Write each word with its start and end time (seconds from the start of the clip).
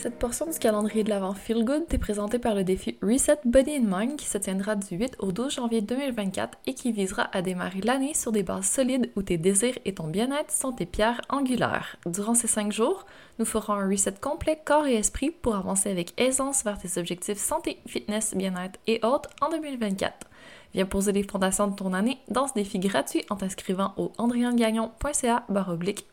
Cette 0.00 0.18
portion 0.18 0.46
du 0.46 0.58
calendrier 0.58 1.04
de 1.04 1.10
l'Avent 1.10 1.34
Feel 1.34 1.62
Good 1.62 1.86
t'est 1.86 1.98
présentée 1.98 2.38
par 2.38 2.54
le 2.54 2.64
défi 2.64 2.96
Reset 3.02 3.36
Body 3.44 3.76
and 3.76 3.98
Mind 3.98 4.16
qui 4.16 4.24
se 4.24 4.38
tiendra 4.38 4.74
du 4.74 4.96
8 4.96 5.16
au 5.18 5.30
12 5.30 5.52
janvier 5.52 5.82
2024 5.82 6.56
et 6.66 6.72
qui 6.72 6.90
visera 6.90 7.28
à 7.36 7.42
démarrer 7.42 7.82
l'année 7.82 8.14
sur 8.14 8.32
des 8.32 8.42
bases 8.42 8.64
solides 8.64 9.10
où 9.14 9.20
tes 9.20 9.36
désirs 9.36 9.78
et 9.84 9.92
ton 9.92 10.06
bien-être 10.06 10.50
sont 10.50 10.72
tes 10.72 10.86
pierres 10.86 11.20
angulaires. 11.28 11.96
Durant 12.06 12.34
ces 12.34 12.46
5 12.46 12.72
jours, 12.72 13.04
nous 13.38 13.44
ferons 13.44 13.74
un 13.74 13.90
reset 13.90 14.14
complet 14.22 14.58
corps 14.64 14.86
et 14.86 14.94
esprit 14.94 15.32
pour 15.32 15.54
avancer 15.54 15.90
avec 15.90 16.18
aisance 16.18 16.64
vers 16.64 16.78
tes 16.78 16.98
objectifs 16.98 17.36
santé, 17.36 17.76
fitness, 17.86 18.34
bien-être 18.34 18.80
et 18.86 19.04
autres 19.04 19.28
en 19.42 19.50
2024. 19.50 20.30
Viens 20.72 20.86
poser 20.86 21.12
les 21.12 21.24
fondations 21.24 21.66
de 21.66 21.76
ton 21.76 21.92
année 21.92 22.16
dans 22.30 22.46
ce 22.46 22.54
défi 22.54 22.78
gratuit 22.78 23.26
en 23.28 23.36
t'inscrivant 23.36 23.92
au 23.98 24.12
andriangagnon.ca 24.16 25.44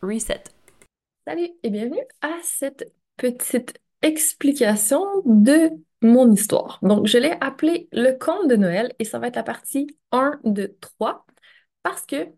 reset. 0.02 0.44
Salut 1.26 1.48
et 1.62 1.70
bienvenue 1.70 2.04
à 2.20 2.34
cette 2.42 2.97
petite 3.18 3.80
explication 4.02 5.04
de 5.26 5.72
mon 6.02 6.32
histoire. 6.32 6.78
Donc, 6.82 7.06
je 7.06 7.18
l'ai 7.18 7.32
appelé 7.40 7.88
le 7.92 8.12
conte 8.12 8.48
de 8.48 8.56
Noël 8.56 8.94
et 8.98 9.04
ça 9.04 9.18
va 9.18 9.28
être 9.28 9.36
la 9.36 9.42
partie 9.44 9.88
1 10.12 10.40
de 10.44 10.76
3 10.80 11.26
parce 11.82 12.06
que 12.06 12.28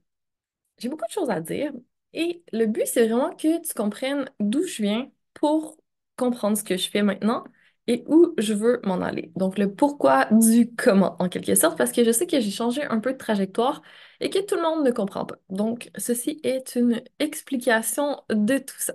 j'ai 0.78 0.88
beaucoup 0.88 1.06
de 1.06 1.12
choses 1.12 1.30
à 1.30 1.40
dire 1.40 1.72
et 2.12 2.42
le 2.52 2.66
but, 2.66 2.86
c'est 2.86 3.06
vraiment 3.06 3.34
que 3.36 3.60
tu 3.62 3.74
comprennes 3.74 4.28
d'où 4.40 4.64
je 4.66 4.82
viens 4.82 5.10
pour 5.34 5.76
comprendre 6.16 6.56
ce 6.58 6.64
que 6.64 6.76
je 6.76 6.90
fais 6.90 7.02
maintenant 7.02 7.44
et 7.86 8.04
où 8.08 8.34
je 8.38 8.54
veux 8.54 8.80
m'en 8.84 9.00
aller. 9.00 9.32
Donc, 9.36 9.58
le 9.58 9.74
pourquoi 9.74 10.26
du 10.32 10.74
comment, 10.74 11.16
en 11.20 11.28
quelque 11.28 11.54
sorte, 11.54 11.78
parce 11.78 11.92
que 11.92 12.04
je 12.04 12.10
sais 12.12 12.26
que 12.26 12.40
j'ai 12.40 12.50
changé 12.50 12.82
un 12.84 13.00
peu 13.00 13.12
de 13.12 13.18
trajectoire 13.18 13.82
et 14.20 14.30
que 14.30 14.38
tout 14.44 14.56
le 14.56 14.62
monde 14.62 14.84
ne 14.84 14.90
comprend 14.90 15.24
pas. 15.26 15.36
Donc, 15.50 15.90
ceci 15.96 16.40
est 16.44 16.76
une 16.76 17.02
explication 17.18 18.22
de 18.30 18.58
tout 18.58 18.78
ça. 18.78 18.94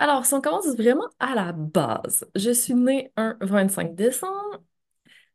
Alors, 0.00 0.24
si 0.26 0.34
on 0.34 0.40
commence 0.40 0.66
vraiment 0.76 1.08
à 1.18 1.34
la 1.34 1.52
base, 1.52 2.26
je 2.34 2.50
suis 2.52 2.74
née 2.74 3.12
un 3.16 3.36
25 3.42 3.94
décembre. 3.94 4.62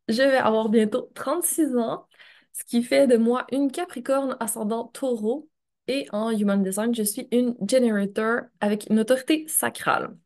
Je 0.10 0.18
vais 0.24 0.38
avoir 0.38 0.70
bientôt 0.70 1.12
36 1.16 1.76
ans, 1.78 2.08
ce 2.54 2.64
qui 2.66 2.84
fait 2.84 3.08
de 3.08 3.18
moi 3.18 3.46
une 3.52 3.72
Capricorne 3.72 4.38
ascendant 4.40 4.86
taureau. 4.88 5.50
Et 5.88 6.08
en 6.14 6.32
Human 6.32 6.64
Design, 6.64 6.96
je 6.96 7.04
suis 7.04 7.28
une 7.32 7.56
Generator 7.70 8.42
avec 8.62 8.88
une 8.90 9.00
autorité 9.00 9.48
sacrale. 9.48 10.18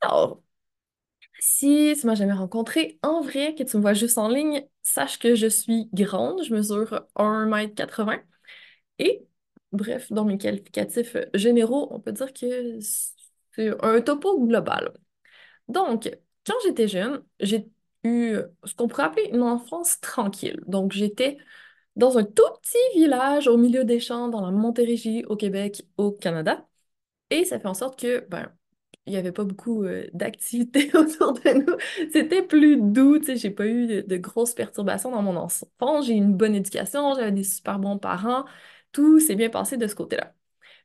Alors, 0.00 0.42
si 1.40 1.94
tu 2.00 2.06
m'as 2.06 2.14
jamais 2.14 2.32
rencontré, 2.32 2.98
en 3.02 3.20
vrai, 3.22 3.54
que 3.54 3.62
tu 3.64 3.76
me 3.76 3.82
vois 3.82 3.94
juste 3.94 4.18
en 4.18 4.28
ligne, 4.28 4.66
sache 4.82 5.18
que 5.18 5.34
je 5.34 5.46
suis 5.48 5.88
grande, 5.94 6.42
je 6.44 6.54
mesure 6.54 7.06
1m80. 7.16 8.18
Et, 8.98 9.26
bref, 9.72 10.12
dans 10.12 10.24
mes 10.24 10.38
qualificatifs 10.38 11.16
généraux, 11.34 11.88
on 11.92 12.00
peut 12.00 12.12
dire 12.12 12.32
que 12.34 12.78
c'est 13.56 13.70
un 13.84 14.00
topo 14.00 14.38
global. 14.46 14.92
Donc, 15.68 16.10
quand 16.46 16.54
j'étais 16.64 16.88
jeune, 16.88 17.22
j'ai 17.40 17.68
eu 18.04 18.38
ce 18.64 18.74
qu'on 18.74 18.88
pourrait 18.88 19.04
appeler 19.04 19.30
une 19.32 19.42
enfance 19.42 20.00
tranquille. 20.00 20.60
Donc, 20.66 20.92
j'étais 20.92 21.38
dans 21.96 22.18
un 22.18 22.24
tout 22.24 22.42
petit 22.62 23.00
village 23.00 23.48
au 23.48 23.56
milieu 23.58 23.84
des 23.84 24.00
champs 24.00 24.28
dans 24.28 24.42
la 24.42 24.52
Montérégie, 24.52 25.24
au 25.26 25.36
Québec, 25.36 25.84
au 25.98 26.12
Canada. 26.12 26.66
Et 27.30 27.44
ça 27.44 27.60
fait 27.60 27.68
en 27.68 27.74
sorte 27.74 28.00
que, 28.00 28.26
ben, 28.28 28.52
il 29.06 29.12
n'y 29.12 29.18
avait 29.18 29.32
pas 29.32 29.44
beaucoup 29.44 29.84
euh, 29.84 30.06
d'activités 30.14 30.90
autour 30.96 31.34
de 31.34 31.50
nous. 31.64 31.76
C'était 32.12 32.42
plus 32.42 32.78
doux, 32.78 33.18
tu 33.18 33.26
sais, 33.26 33.36
j'ai 33.36 33.50
pas 33.50 33.66
eu 33.66 34.02
de, 34.04 34.16
grosses 34.18 34.54
perturbations 34.54 35.10
dans 35.12 35.22
mon 35.22 35.36
enfance. 35.36 36.06
J'ai 36.06 36.14
eu 36.14 36.16
une 36.16 36.36
bonne 36.36 36.54
éducation, 36.54 37.14
j'avais 37.14 37.32
des 37.32 37.44
super 37.44 37.78
bons 37.78 37.98
parents. 37.98 38.46
Tout 38.92 39.20
s'est 39.20 39.36
bien 39.36 39.50
passé 39.50 39.76
de 39.76 39.86
ce 39.88 39.94
côté-là. 39.94 40.35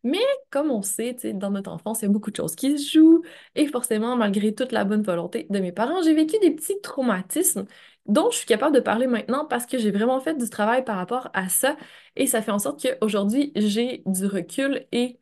Mais 0.03 0.19
comme 0.49 0.71
on 0.71 0.81
sait, 0.81 1.13
dans 1.33 1.51
notre 1.51 1.69
enfance, 1.71 2.01
il 2.01 2.05
y 2.05 2.07
a 2.07 2.11
beaucoup 2.11 2.31
de 2.31 2.35
choses 2.35 2.55
qui 2.55 2.77
se 2.79 2.91
jouent. 2.91 3.21
Et 3.55 3.67
forcément, 3.67 4.15
malgré 4.15 4.53
toute 4.55 4.71
la 4.71 4.83
bonne 4.83 5.03
volonté 5.03 5.47
de 5.49 5.59
mes 5.59 5.71
parents, 5.71 6.01
j'ai 6.01 6.13
vécu 6.13 6.37
des 6.39 6.51
petits 6.51 6.79
traumatismes 6.81 7.65
dont 8.07 8.31
je 8.31 8.37
suis 8.37 8.47
capable 8.47 8.75
de 8.75 8.79
parler 8.81 9.05
maintenant 9.07 9.45
parce 9.45 9.65
que 9.67 9.77
j'ai 9.77 9.91
vraiment 9.91 10.19
fait 10.19 10.35
du 10.35 10.49
travail 10.49 10.83
par 10.83 10.97
rapport 10.97 11.29
à 11.33 11.49
ça. 11.49 11.77
Et 12.15 12.25
ça 12.27 12.41
fait 12.41 12.51
en 12.51 12.59
sorte 12.59 12.81
qu'aujourd'hui, 12.81 13.51
j'ai 13.55 14.01
du 14.07 14.25
recul 14.25 14.87
et 14.91 15.19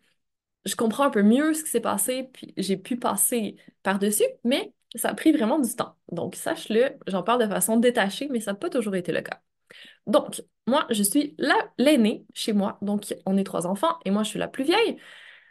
je 0.65 0.75
comprends 0.75 1.05
un 1.05 1.09
peu 1.09 1.23
mieux 1.23 1.53
ce 1.53 1.63
qui 1.63 1.69
s'est 1.71 1.79
passé, 1.81 2.29
puis 2.33 2.53
j'ai 2.57 2.77
pu 2.77 2.97
passer 2.97 3.55
par-dessus, 3.83 4.23
mais 4.43 4.73
ça 4.95 5.09
a 5.09 5.13
pris 5.13 5.31
vraiment 5.31 5.59
du 5.59 5.73
temps. 5.75 5.97
Donc, 6.11 6.35
sache-le, 6.35 6.97
j'en 7.07 7.23
parle 7.23 7.41
de 7.43 7.47
façon 7.47 7.77
détachée, 7.77 8.27
mais 8.29 8.39
ça 8.39 8.51
n'a 8.53 8.57
pas 8.57 8.69
toujours 8.69 8.95
été 8.95 9.11
le 9.11 9.21
cas. 9.21 9.41
Donc, 10.07 10.41
moi, 10.67 10.85
je 10.89 11.03
suis 11.03 11.35
l'aînée 11.77 12.25
chez 12.33 12.53
moi. 12.53 12.77
Donc, 12.81 13.13
on 13.25 13.37
est 13.37 13.43
trois 13.43 13.67
enfants 13.67 13.97
et 14.05 14.11
moi, 14.11 14.23
je 14.23 14.29
suis 14.29 14.39
la 14.39 14.47
plus 14.47 14.63
vieille. 14.63 14.97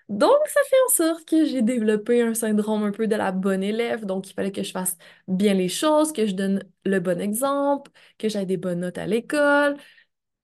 Donc, 0.08 0.38
ça 0.46 0.60
fait 0.68 0.76
en 0.86 0.90
sorte 0.90 1.24
que 1.28 1.44
j'ai 1.44 1.60
développé 1.60 2.22
un 2.22 2.32
syndrome 2.34 2.82
un 2.84 2.92
peu 2.92 3.06
de 3.06 3.16
la 3.16 3.30
bonne 3.32 3.62
élève. 3.62 4.06
Donc, 4.06 4.30
il 4.30 4.32
fallait 4.34 4.52
que 4.52 4.62
je 4.62 4.72
fasse 4.72 4.96
bien 5.26 5.52
les 5.54 5.68
choses, 5.68 6.12
que 6.12 6.26
je 6.26 6.32
donne 6.34 6.64
le 6.86 7.00
bon 7.00 7.20
exemple, 7.20 7.90
que 8.16 8.28
j'aie 8.28 8.46
des 8.46 8.56
bonnes 8.56 8.80
notes 8.80 8.96
à 8.98 9.06
l'école. 9.06 9.76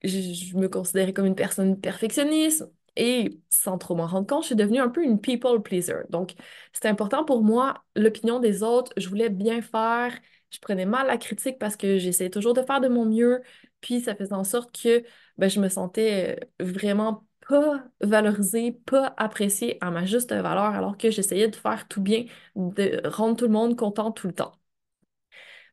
Je, 0.03 0.56
me 0.56 0.69
considérais 0.69 1.12
comme 1.15 1.27
une 1.27 1.35
personne 1.35 1.81
perfectionniste. 1.81 2.65
Et 2.97 3.41
sans 3.51 3.79
trop 3.79 3.97
m'en 3.97 4.06
rendre 4.06 4.27
compte, 4.27 4.43
je 4.43 4.49
suis 4.49 4.56
devenue 4.56 4.81
un 4.81 4.89
peu 4.89 5.03
une 5.03 5.21
people 5.21 5.62
pleaser. 5.62 6.05
Donc, 6.11 6.35
c'était 6.73 6.89
important 6.89 7.25
pour 7.25 7.43
moi, 7.43 7.85
l'opinion 7.97 8.41
des 8.41 8.62
autres. 8.62 8.93
Je 8.97 9.09
voulais 9.09 9.31
bien 9.31 9.62
faire. 9.62 10.12
Je 10.55 10.61
prenais 10.61 10.87
mal 10.87 11.07
la 11.07 11.19
critique 11.19 11.59
parce 11.59 11.77
que 11.77 11.99
j'essayais 11.99 12.31
toujours 12.31 12.55
de 12.55 12.63
faire 12.63 12.81
de 12.81 12.89
mon 12.89 13.05
mieux. 13.07 13.43
Puis 13.81 14.01
ça 14.01 14.15
faisait 14.15 14.35
en 14.35 14.45
sorte 14.45 14.75
que 14.81 15.05
ben, 15.39 15.49
je 15.51 15.61
me 15.61 15.69
sentais 15.69 16.39
euh, 16.61 16.65
vraiment 16.65 17.27
pas 17.49 17.85
valorisée, 18.01 18.73
pas 18.87 19.15
appréciée 19.17 19.79
à 19.81 19.91
ma 19.91 20.07
juste 20.07 20.33
valeur, 20.33 20.75
alors 20.75 20.97
que 20.97 21.11
j'essayais 21.11 21.49
de 21.49 21.57
faire 21.57 21.89
tout 21.89 22.01
bien, 22.03 22.25
de 22.57 23.03
rendre 23.09 23.37
tout 23.37 23.45
le 23.47 23.51
monde 23.53 23.77
content 23.77 24.13
tout 24.13 24.29
le 24.29 24.35
temps. 24.35 24.53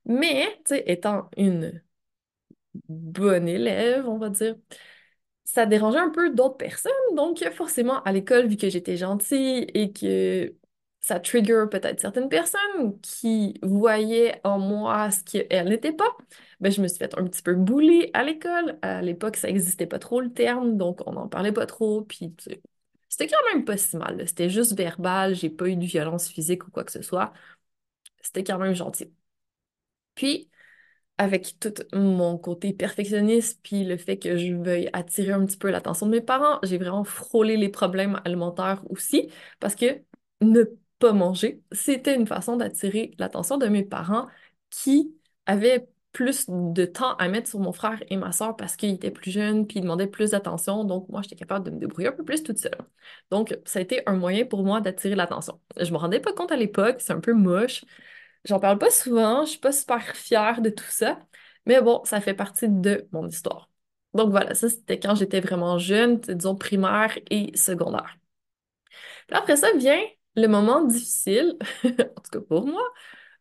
Mais, 0.06 0.48
tu 0.66 0.76
sais, 0.76 0.84
étant 0.88 1.30
une 1.38 1.82
bonne 2.90 3.48
élève, 3.48 4.08
on 4.08 4.18
va 4.18 4.30
dire, 4.30 4.56
ça 5.44 5.66
dérangeait 5.66 6.00
un 6.00 6.10
peu 6.12 6.32
d'autres 6.34 6.58
personnes. 6.58 6.92
Donc, 7.16 7.40
forcément, 7.54 8.04
à 8.04 8.12
l'école, 8.14 8.48
vu 8.48 8.58
que 8.58 8.70
j'étais 8.70 8.98
gentille 8.98 9.68
et 9.74 9.92
que 9.94 10.56
ça 11.02 11.20
trigger 11.20 11.66
peut-être 11.70 12.00
certaines 12.00 12.30
personnes 12.30 13.00
qui 13.02 13.60
voyaient 13.64 14.40
en 14.44 14.60
moi 14.60 15.10
ce 15.12 15.24
qu'elles 15.24 15.68
n'étaient 15.70 15.94
pas. 15.94 16.16
Ben, 16.60 16.72
je 16.72 16.82
me 16.82 16.88
suis 16.88 17.00
fait 17.00 17.18
un 17.18 17.26
petit 17.26 17.42
peu 17.42 17.56
bouler 17.56 18.12
à 18.14 18.24
l'école. 18.24 18.78
À 18.84 19.02
l'époque, 19.02 19.36
ça 19.38 19.48
n'existait 19.48 19.88
pas 19.88 20.00
trop 20.00 20.22
le 20.22 20.32
terme, 20.32 20.78
donc 20.78 21.02
on 21.08 21.14
n'en 21.14 21.28
parlait 21.28 21.52
pas 21.52 21.66
trop. 21.66 22.04
Puis 22.04 22.36
c'était 23.10 23.28
quand 23.28 23.54
même 23.54 23.66
pas 23.66 23.78
si 23.78 23.98
mal. 23.98 24.28
C'était 24.28 24.50
juste 24.50 24.78
verbal, 24.78 25.36
j'ai 25.36 25.50
pas 25.50 25.68
eu 25.68 25.76
de 25.76 25.86
violence 25.86 26.30
physique 26.30 26.68
ou 26.68 26.72
quoi 26.72 26.84
que 26.84 26.92
ce 26.92 27.02
soit. 27.02 27.34
C'était 28.22 28.44
quand 28.44 28.60
même 28.60 28.76
gentil. 28.76 29.12
Puis, 30.16 30.50
avec 31.18 31.60
tout 31.60 31.74
mon 31.94 32.38
côté 32.38 32.74
perfectionniste, 32.74 33.60
puis 33.64 33.84
le 33.86 33.98
fait 33.98 34.18
que 34.20 34.38
je 34.38 34.54
veuille 34.56 34.90
attirer 34.94 35.34
un 35.34 35.46
petit 35.46 35.58
peu 35.58 35.70
l'attention 35.72 36.08
de 36.08 36.12
mes 36.12 36.22
parents, 36.22 36.60
j'ai 36.64 36.78
vraiment 36.78 37.04
frôlé 37.04 37.58
les 37.58 37.70
problèmes 37.70 38.22
alimentaires 38.26 38.84
aussi, 38.90 39.32
parce 39.60 39.76
que 39.76 40.02
ne 40.42 40.64
pas 41.02 41.14
manger, 41.14 41.64
c'était 41.74 42.16
une 42.16 42.28
façon 42.28 42.58
d'attirer 42.58 43.14
l'attention 43.20 43.58
de 43.58 43.68
mes 43.68 43.84
parents 43.84 44.28
qui 44.70 45.14
avaient 45.46 45.88
plus 46.14 46.46
de 46.50 46.86
temps 46.86 47.16
à 47.18 47.28
mettre 47.30 47.50
sur 47.50 47.60
mon 47.60 47.74
frère 47.74 48.04
et 48.10 48.18
ma 48.18 48.32
soeur 48.34 48.56
parce 48.58 48.76
qu'ils 48.76 48.94
étaient 48.96 49.12
plus 49.12 49.32
jeunes 49.32 49.68
puis 49.68 49.80
ils 49.80 49.82
demandaient 49.82 50.08
plus 50.08 50.32
d'attention. 50.32 50.84
Donc, 50.86 51.10
moi, 51.10 51.22
j'étais 51.22 51.36
capable 51.36 51.66
de 51.66 51.72
me 51.72 51.80
débrouiller 51.80 52.10
un 52.10 52.12
peu 52.14 52.24
plus 52.26 52.44
toute 52.44 52.58
seule. 52.60 52.78
Donc, 53.32 53.58
ça 53.66 53.80
a 53.80 53.82
été 53.82 54.02
un 54.08 54.16
moyen 54.16 54.46
pour 54.46 54.64
moi 54.64 54.82
d'attirer 54.82 55.16
l'attention. 55.16 55.60
Je 55.80 55.92
me 55.92 55.98
rendais 55.98 56.20
pas 56.20 56.34
compte 56.34 56.52
à 56.52 56.58
l'époque, 56.58 56.98
c'est 57.00 57.14
un 57.14 57.22
peu 57.22 57.34
moche, 57.34 57.84
J'en 58.46 58.60
parle 58.60 58.78
pas 58.80 58.90
souvent, 58.92 59.46
je 59.46 59.52
suis 59.52 59.60
pas 59.60 59.72
super 59.72 60.16
fière 60.16 60.62
de 60.62 60.70
tout 60.70 60.84
ça, 60.90 61.20
mais 61.66 61.82
bon, 61.82 62.02
ça 62.06 62.22
fait 62.22 62.34
partie 62.34 62.68
de 62.70 63.08
mon 63.12 63.28
histoire. 63.28 63.70
Donc 64.14 64.32
voilà, 64.32 64.56
ça 64.56 64.70
c'était 64.70 65.00
quand 65.00 65.16
j'étais 65.16 65.40
vraiment 65.42 65.78
jeune, 65.78 66.20
disons 66.20 66.56
primaire 66.56 67.18
et 67.30 67.56
secondaire. 67.58 68.18
Puis 69.28 69.38
après 69.38 69.56
ça 69.58 69.72
vient 69.78 70.00
le 70.36 70.48
moment 70.48 70.84
difficile, 70.84 71.58
en 71.86 72.22
tout 72.22 72.32
cas 72.32 72.42
pour 72.42 72.66
moi, 72.68 72.84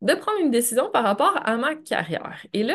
de 0.02 0.14
prendre 0.14 0.40
une 0.40 0.50
décision 0.50 0.90
par 0.90 1.04
rapport 1.04 1.36
à 1.46 1.56
ma 1.56 1.74
carrière. 1.76 2.46
Et 2.52 2.62
là, 2.62 2.74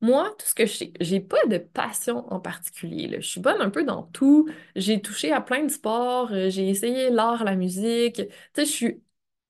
moi, 0.00 0.34
tout 0.38 0.46
ce 0.46 0.54
que 0.54 0.66
je 0.66 0.72
sais, 0.72 0.92
j'ai 1.00 1.20
pas 1.20 1.44
de 1.46 1.58
passion 1.58 2.26
en 2.32 2.40
particulier. 2.40 3.08
là. 3.08 3.20
Je 3.20 3.28
suis 3.28 3.40
bonne 3.40 3.60
un 3.60 3.70
peu 3.70 3.84
dans 3.84 4.04
tout. 4.04 4.48
J'ai 4.76 5.00
touché 5.02 5.32
à 5.32 5.40
plein 5.42 5.64
de 5.64 5.68
sports, 5.70 6.32
euh, 6.32 6.48
j'ai 6.50 6.68
essayé 6.70 7.10
l'art, 7.10 7.44
la 7.44 7.56
musique. 7.56 8.16
Tu 8.16 8.24
sais, 8.56 8.64
je 8.66 8.70
suis 8.70 9.02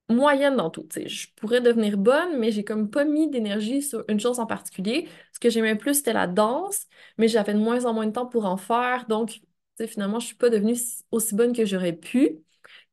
moyenne 0.09 0.57
dans 0.57 0.71
tout. 0.71 0.83
tu 0.91 1.03
sais. 1.03 1.09
Je 1.09 1.29
pourrais 1.37 1.61
devenir 1.61 1.97
bonne, 1.99 2.39
mais 2.39 2.51
j'ai 2.53 2.65
comme 2.65 2.91
pas 2.91 3.05
mis 3.05 3.29
d'énergie 3.31 3.83
sur 3.83 4.05
une 4.09 4.19
chose 4.21 4.41
en 4.41 4.47
particulier. 4.47 5.09
Ce 5.33 5.39
que 5.41 5.51
j'aimais 5.51 5.77
plus, 5.77 5.95
c'était 5.97 6.13
la 6.13 6.27
danse, 6.27 6.87
mais 7.19 7.29
j'avais 7.29 7.55
de 7.55 7.59
moins 7.59 7.85
en 7.85 7.95
moins 7.95 8.07
de 8.07 8.13
temps 8.13 8.27
pour 8.27 8.45
en 8.47 8.57
faire. 8.57 9.07
Donc, 9.07 9.31
tu 9.31 9.41
sais, 9.79 9.87
finalement, 9.87 10.19
je 10.21 10.27
suis 10.27 10.37
pas 10.37 10.51
devenue 10.51 10.75
si- 10.77 11.05
aussi 11.13 11.35
bonne 11.35 11.55
que 11.57 11.65
j'aurais 11.65 11.93
pu. 11.93 12.39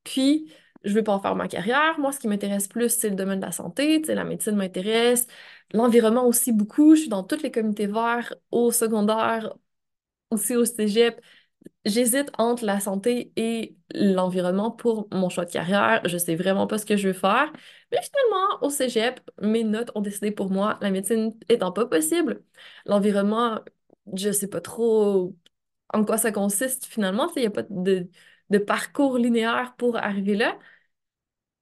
Puis, 0.04 0.52
je 0.84 0.94
veux 0.94 1.04
pas 1.04 1.14
en 1.14 1.20
faire 1.20 1.36
ma 1.36 1.48
carrière. 1.48 2.00
Moi, 2.00 2.12
ce 2.12 2.20
qui 2.20 2.28
m'intéresse 2.28 2.68
plus, 2.68 2.90
c'est 2.90 3.10
le 3.10 3.16
domaine 3.16 3.40
de 3.40 3.46
la 3.46 3.52
santé. 3.52 4.02
La 4.08 4.24
médecine 4.24 4.56
m'intéresse. 4.56 5.28
L'environnement 5.74 6.26
aussi 6.26 6.52
beaucoup. 6.54 6.96
Je 6.96 7.02
suis 7.02 7.10
dans 7.10 7.24
toutes 7.24 7.44
les 7.44 7.52
comités 7.52 7.88
verts, 7.88 8.34
au 8.52 8.72
secondaire, 8.72 9.54
aussi 10.32 10.56
au 10.56 10.66
cégep. 10.66 11.22
J'hésite 11.86 12.32
entre 12.38 12.66
la 12.66 12.80
santé 12.80 13.32
et 13.36 13.78
l'environnement 13.94 14.72
pour 14.72 15.08
mon 15.12 15.30
choix 15.30 15.46
de 15.46 15.52
carrière. 15.52 16.02
Je 16.06 16.18
sais 16.18 16.36
vraiment 16.36 16.68
pas 16.68 16.78
ce 16.78 16.86
que 16.86 16.98
je 16.98 17.08
veux 17.10 17.14
faire. 17.14 17.52
Mais 17.92 18.00
finalement, 18.02 18.64
au 18.64 18.70
cégep, 18.70 19.22
mes 19.42 19.64
notes 19.64 19.92
ont 19.96 20.02
décidé 20.02 20.32
pour 20.32 20.52
moi, 20.52 20.78
la 20.82 20.92
médecine 20.92 21.34
étant 21.50 21.72
pas 21.72 21.86
possible. 21.86 22.44
L'environnement, 22.86 23.62
je 24.16 24.32
sais 24.32 24.48
pas 24.48 24.62
trop 24.62 25.36
en 25.94 26.04
quoi 26.06 26.18
ça 26.18 26.32
consiste 26.32 26.86
finalement. 26.86 27.32
Il 27.36 27.42
n'y 27.42 27.48
a 27.48 27.52
pas 27.52 27.64
de, 27.70 28.10
de 28.50 28.58
parcours 28.58 29.18
linéaire 29.18 29.76
pour 29.78 29.98
arriver 29.98 30.36
là 30.36 30.58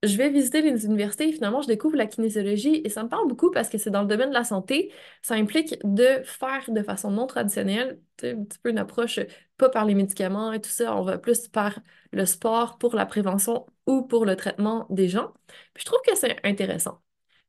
je 0.04 0.18
vais 0.18 0.30
visiter 0.30 0.62
les 0.62 0.86
universités 0.86 1.30
et 1.30 1.32
finalement, 1.34 1.62
je 1.62 1.68
découvre 1.68 1.96
la 1.96 2.06
kinésiologie 2.08 2.82
et 2.84 2.90
ça 2.90 3.04
me 3.04 3.10
parle 3.10 3.28
beaucoup 3.28 3.52
parce 3.52 3.70
que 3.70 3.78
c'est 3.78 3.90
dans 3.90 4.02
le 4.02 4.08
domaine 4.08 4.30
de 4.30 4.34
la 4.34 4.44
santé. 4.44 4.92
Ça 5.22 5.36
implique 5.36 5.76
de 5.84 6.22
faire 6.24 6.64
de 6.70 6.84
façon 6.84 7.12
non 7.12 7.28
traditionnelle, 7.28 8.00
un 8.24 8.44
petit 8.44 8.60
peu 8.60 8.70
une 8.70 8.78
approche 8.78 9.20
pas 9.58 9.70
par 9.70 9.86
les 9.86 9.96
médicaments 9.96 10.54
et 10.54 10.62
tout 10.62 10.70
ça, 10.70 10.96
on 10.96 11.04
va 11.04 11.18
plus 11.18 11.48
par 11.48 11.80
le 12.12 12.26
sport 12.26 12.78
pour 12.78 12.96
la 12.96 13.06
prévention 13.06 13.66
ou 13.88 14.04
pour 14.04 14.26
le 14.26 14.36
traitement 14.36 14.86
des 14.90 15.10
gens. 15.10 15.34
Puis 15.74 15.82
je 15.82 15.86
trouve 15.86 16.02
que 16.06 16.16
c'est 16.16 16.38
intéressant. 16.46 17.02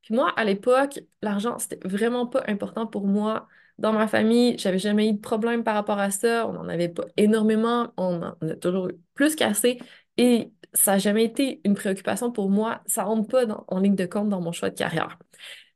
Puis 0.03 0.15
moi, 0.15 0.33
à 0.37 0.44
l'époque, 0.44 1.00
l'argent, 1.23 1.59
c'était 1.59 1.81
vraiment 1.87 2.27
pas 2.27 2.44
important 2.47 2.87
pour 2.87 3.06
moi. 3.06 3.49
Dans 3.78 3.93
ma 3.93 4.08
famille, 4.08 4.56
j'avais 4.58 4.78
jamais 4.78 5.08
eu 5.08 5.12
de 5.12 5.20
problème 5.20 5.62
par 5.64 5.75
rapport 5.75 5.99
à 5.99 6.11
ça. 6.11 6.46
On 6.49 6.52
n'en 6.52 6.69
avait 6.69 6.88
pas 6.88 7.05
énormément. 7.17 7.93
On 7.96 8.23
en 8.23 8.49
a 8.49 8.56
toujours 8.56 8.88
eu 8.88 8.94
plus 9.14 9.37
qu'assez. 9.37 9.78
Et 10.17 10.50
ça 10.73 10.93
n'a 10.93 10.99
jamais 10.99 11.25
été 11.25 11.61
une 11.64 11.75
préoccupation 11.75 12.32
pour 12.32 12.50
moi. 12.50 12.82
Ça 12.87 13.05
rentre 13.05 13.28
pas 13.28 13.44
en 13.69 13.78
ligne 13.81 13.94
de 13.94 14.06
compte 14.06 14.28
dans 14.31 14.40
mon 14.40 14.52
choix 14.52 14.70
de 14.70 14.76
carrière. 14.76 15.19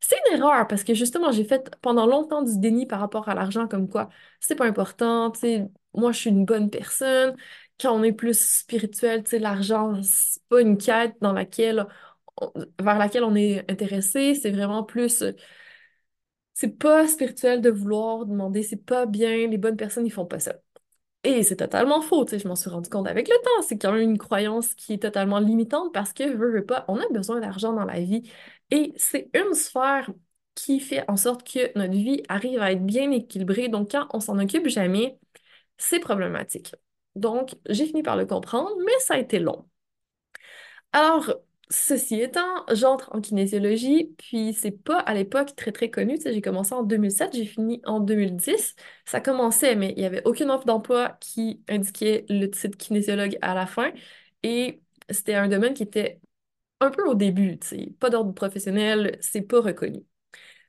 C'est 0.00 0.17
une 0.31 0.38
erreur 0.38 0.67
parce 0.67 0.82
que 0.82 0.94
justement, 0.94 1.31
j'ai 1.31 1.44
fait 1.44 1.70
pendant 1.82 2.06
longtemps 2.06 2.43
du 2.43 2.58
déni 2.58 2.87
par 2.87 3.00
rapport 3.00 3.29
à 3.29 3.35
l'argent, 3.35 3.69
comme 3.69 3.88
quoi 3.88 4.08
c'est 4.41 4.55
pas 4.55 4.64
important, 4.67 5.31
tu 5.31 5.41
sais, 5.41 5.69
moi 5.94 6.12
je 6.12 6.19
suis 6.19 6.31
une 6.31 6.47
bonne 6.47 6.70
personne. 6.70 7.37
Quand 7.79 7.93
on 7.94 8.02
est 8.02 8.12
plus 8.12 8.38
spirituel, 8.61 9.23
tu 9.25 9.31
sais, 9.31 9.38
l'argent, 9.38 10.00
c'est 10.02 10.43
pas 10.49 10.62
une 10.62 10.79
quête 10.79 11.17
dans 11.20 11.32
laquelle 11.32 11.87
vers 12.81 12.99
laquelle 12.99 13.25
on 13.25 13.35
est 13.35 13.70
intéressé, 13.70 14.35
c'est 14.35 14.50
vraiment 14.50 14.82
plus 14.82 15.23
c'est 16.61 16.77
pas 16.79 17.09
spirituel 17.09 17.62
de 17.62 17.71
vouloir 17.71 18.27
demander, 18.27 18.62
c'est 18.62 18.77
pas 18.85 19.07
bien, 19.07 19.47
les 19.47 19.57
bonnes 19.57 19.79
personnes, 19.79 20.07
ils 20.07 20.11
font 20.12 20.27
pas 20.27 20.41
ça. 20.41 20.57
Et 21.25 21.43
c'est 21.43 21.57
totalement 21.57 22.03
faux, 22.03 22.25
tu 22.27 22.33
sais, 22.33 22.39
je 22.39 22.49
m'en 22.49 22.57
suis 22.57 22.69
rendu 22.71 22.91
compte 22.91 23.09
avec 23.09 23.29
le 23.29 23.37
temps. 23.43 23.62
C'est 23.67 23.79
quand 23.79 23.93
même 23.93 24.03
une 24.11 24.19
croyance 24.19 24.75
qui 24.75 24.95
est 24.95 25.03
totalement 25.03 25.39
limitante 25.39 25.93
parce 25.95 26.12
que, 26.12 26.25
veux, 26.25 26.53
veux 26.53 26.67
pas, 26.67 26.85
on 26.89 26.99
a 26.99 27.09
besoin 27.11 27.41
d'argent 27.41 27.73
dans 27.73 27.85
la 27.87 28.01
vie. 28.01 28.31
Et 28.71 28.93
c'est 28.97 29.31
une 29.35 29.55
sphère 29.55 30.11
qui 30.55 30.81
fait 30.81 31.05
en 31.11 31.17
sorte 31.17 31.51
que 31.51 31.79
notre 31.79 31.93
vie 31.95 32.23
arrive 32.29 32.61
à 32.61 32.73
être 32.73 32.85
bien 32.85 33.11
équilibrée. 33.11 33.69
Donc, 33.69 33.93
quand 33.93 34.09
on 34.12 34.21
s'en 34.21 34.39
occupe 34.39 34.69
jamais, 34.69 35.19
c'est 35.79 36.01
problématique. 36.01 36.75
Donc, 37.17 37.55
j'ai 37.71 37.87
fini 37.87 38.03
par 38.03 38.17
le 38.17 38.27
comprendre, 38.27 38.71
mais 38.85 38.93
ça 39.01 39.15
a 39.15 39.19
été 39.19 39.39
long. 39.39 39.67
Alors, 40.93 41.35
ceci 41.70 42.20
étant, 42.20 42.64
j'entre 42.72 43.14
en 43.14 43.20
kinésiologie, 43.20 44.14
puis 44.19 44.52
c'est 44.55 44.70
pas 44.72 44.99
à 45.00 45.14
l'époque 45.14 45.55
très 45.56 45.72
très 45.72 45.90
connu, 45.90 46.19
tu 46.19 46.32
j'ai 46.32 46.40
commencé 46.43 46.75
en 46.75 46.82
2007, 46.82 47.34
j'ai 47.34 47.46
fini 47.46 47.81
en 47.84 48.00
2010. 48.00 48.75
Ça 49.05 49.20
commençait, 49.20 49.76
mais 49.76 49.94
il 49.96 50.02
y 50.02 50.06
avait 50.06 50.22
aucune 50.26 50.50
offre 50.50 50.64
d'emploi 50.67 51.17
qui 51.20 51.62
indiquait 51.69 52.25
le 52.28 52.46
titre 52.50 52.76
kinésiologue 52.78 53.38
à 53.43 53.55
la 53.55 53.67
fin, 53.67 53.93
et 54.43 54.82
c'était 55.11 55.34
un 55.34 55.49
domaine 55.49 55.75
qui 55.75 55.82
était 55.84 56.20
un 56.81 56.90
peu 56.90 57.05
au 57.08 57.14
début, 57.14 57.58
tu 57.58 57.93
pas 58.00 58.11
d'ordre 58.11 58.34
professionnel, 58.34 59.19
c'est 59.23 59.43
pas 59.43 59.61
reconnu. 59.61 60.05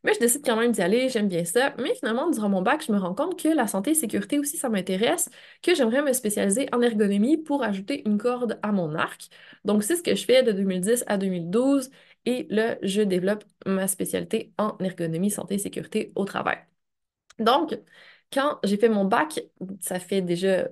Mais 0.04 0.14
je 0.16 0.20
décide 0.20 0.44
quand 0.46 0.56
même 0.56 0.72
d'y 0.72 0.82
aller, 0.82 1.10
j'aime 1.10 1.28
bien 1.28 1.46
ça. 1.46 1.76
Mais 1.80 1.94
finalement, 1.96 2.30
durant 2.30 2.50
mon 2.50 2.62
bac, 2.62 2.84
je 2.86 2.92
me 2.92 2.98
rends 2.98 3.14
compte 3.14 3.40
que 3.40 3.48
la 3.50 3.68
santé 3.68 3.92
et 3.92 3.96
sécurité 3.96 4.40
aussi, 4.40 4.58
ça 4.58 4.70
m'intéresse, 4.70 5.30
que 5.62 5.76
j'aimerais 5.76 6.02
me 6.02 6.14
spécialiser 6.14 6.68
en 6.74 6.82
ergonomie 6.82 7.38
pour 7.38 7.64
ajouter 7.64 8.02
une 8.08 8.18
corde 8.18 8.60
à 8.64 8.72
mon 8.72 8.96
arc. 8.96 9.30
Donc, 9.66 9.84
c'est 9.84 9.96
ce 9.96 10.04
que 10.04 10.16
je 10.16 10.26
fais 10.26 10.44
de 10.44 10.52
2010 10.52 11.04
à 11.08 11.18
2012. 11.18 11.92
Et 12.26 12.48
là, 12.50 12.78
je 12.82 13.02
développe 13.02 13.44
ma 13.66 13.88
spécialité 13.88 14.54
en 14.58 14.76
ergonomie, 14.80 15.30
santé 15.32 15.56
et 15.56 15.58
sécurité 15.60 16.12
au 16.16 16.26
travail. 16.26 16.58
Donc, 17.40 17.78
quand 18.34 18.60
j'ai 18.64 18.78
fait 18.78 18.90
mon 18.90 19.06
bac, 19.06 19.40
ça 19.82 20.00
fait 20.00 20.22
déjà 20.22 20.68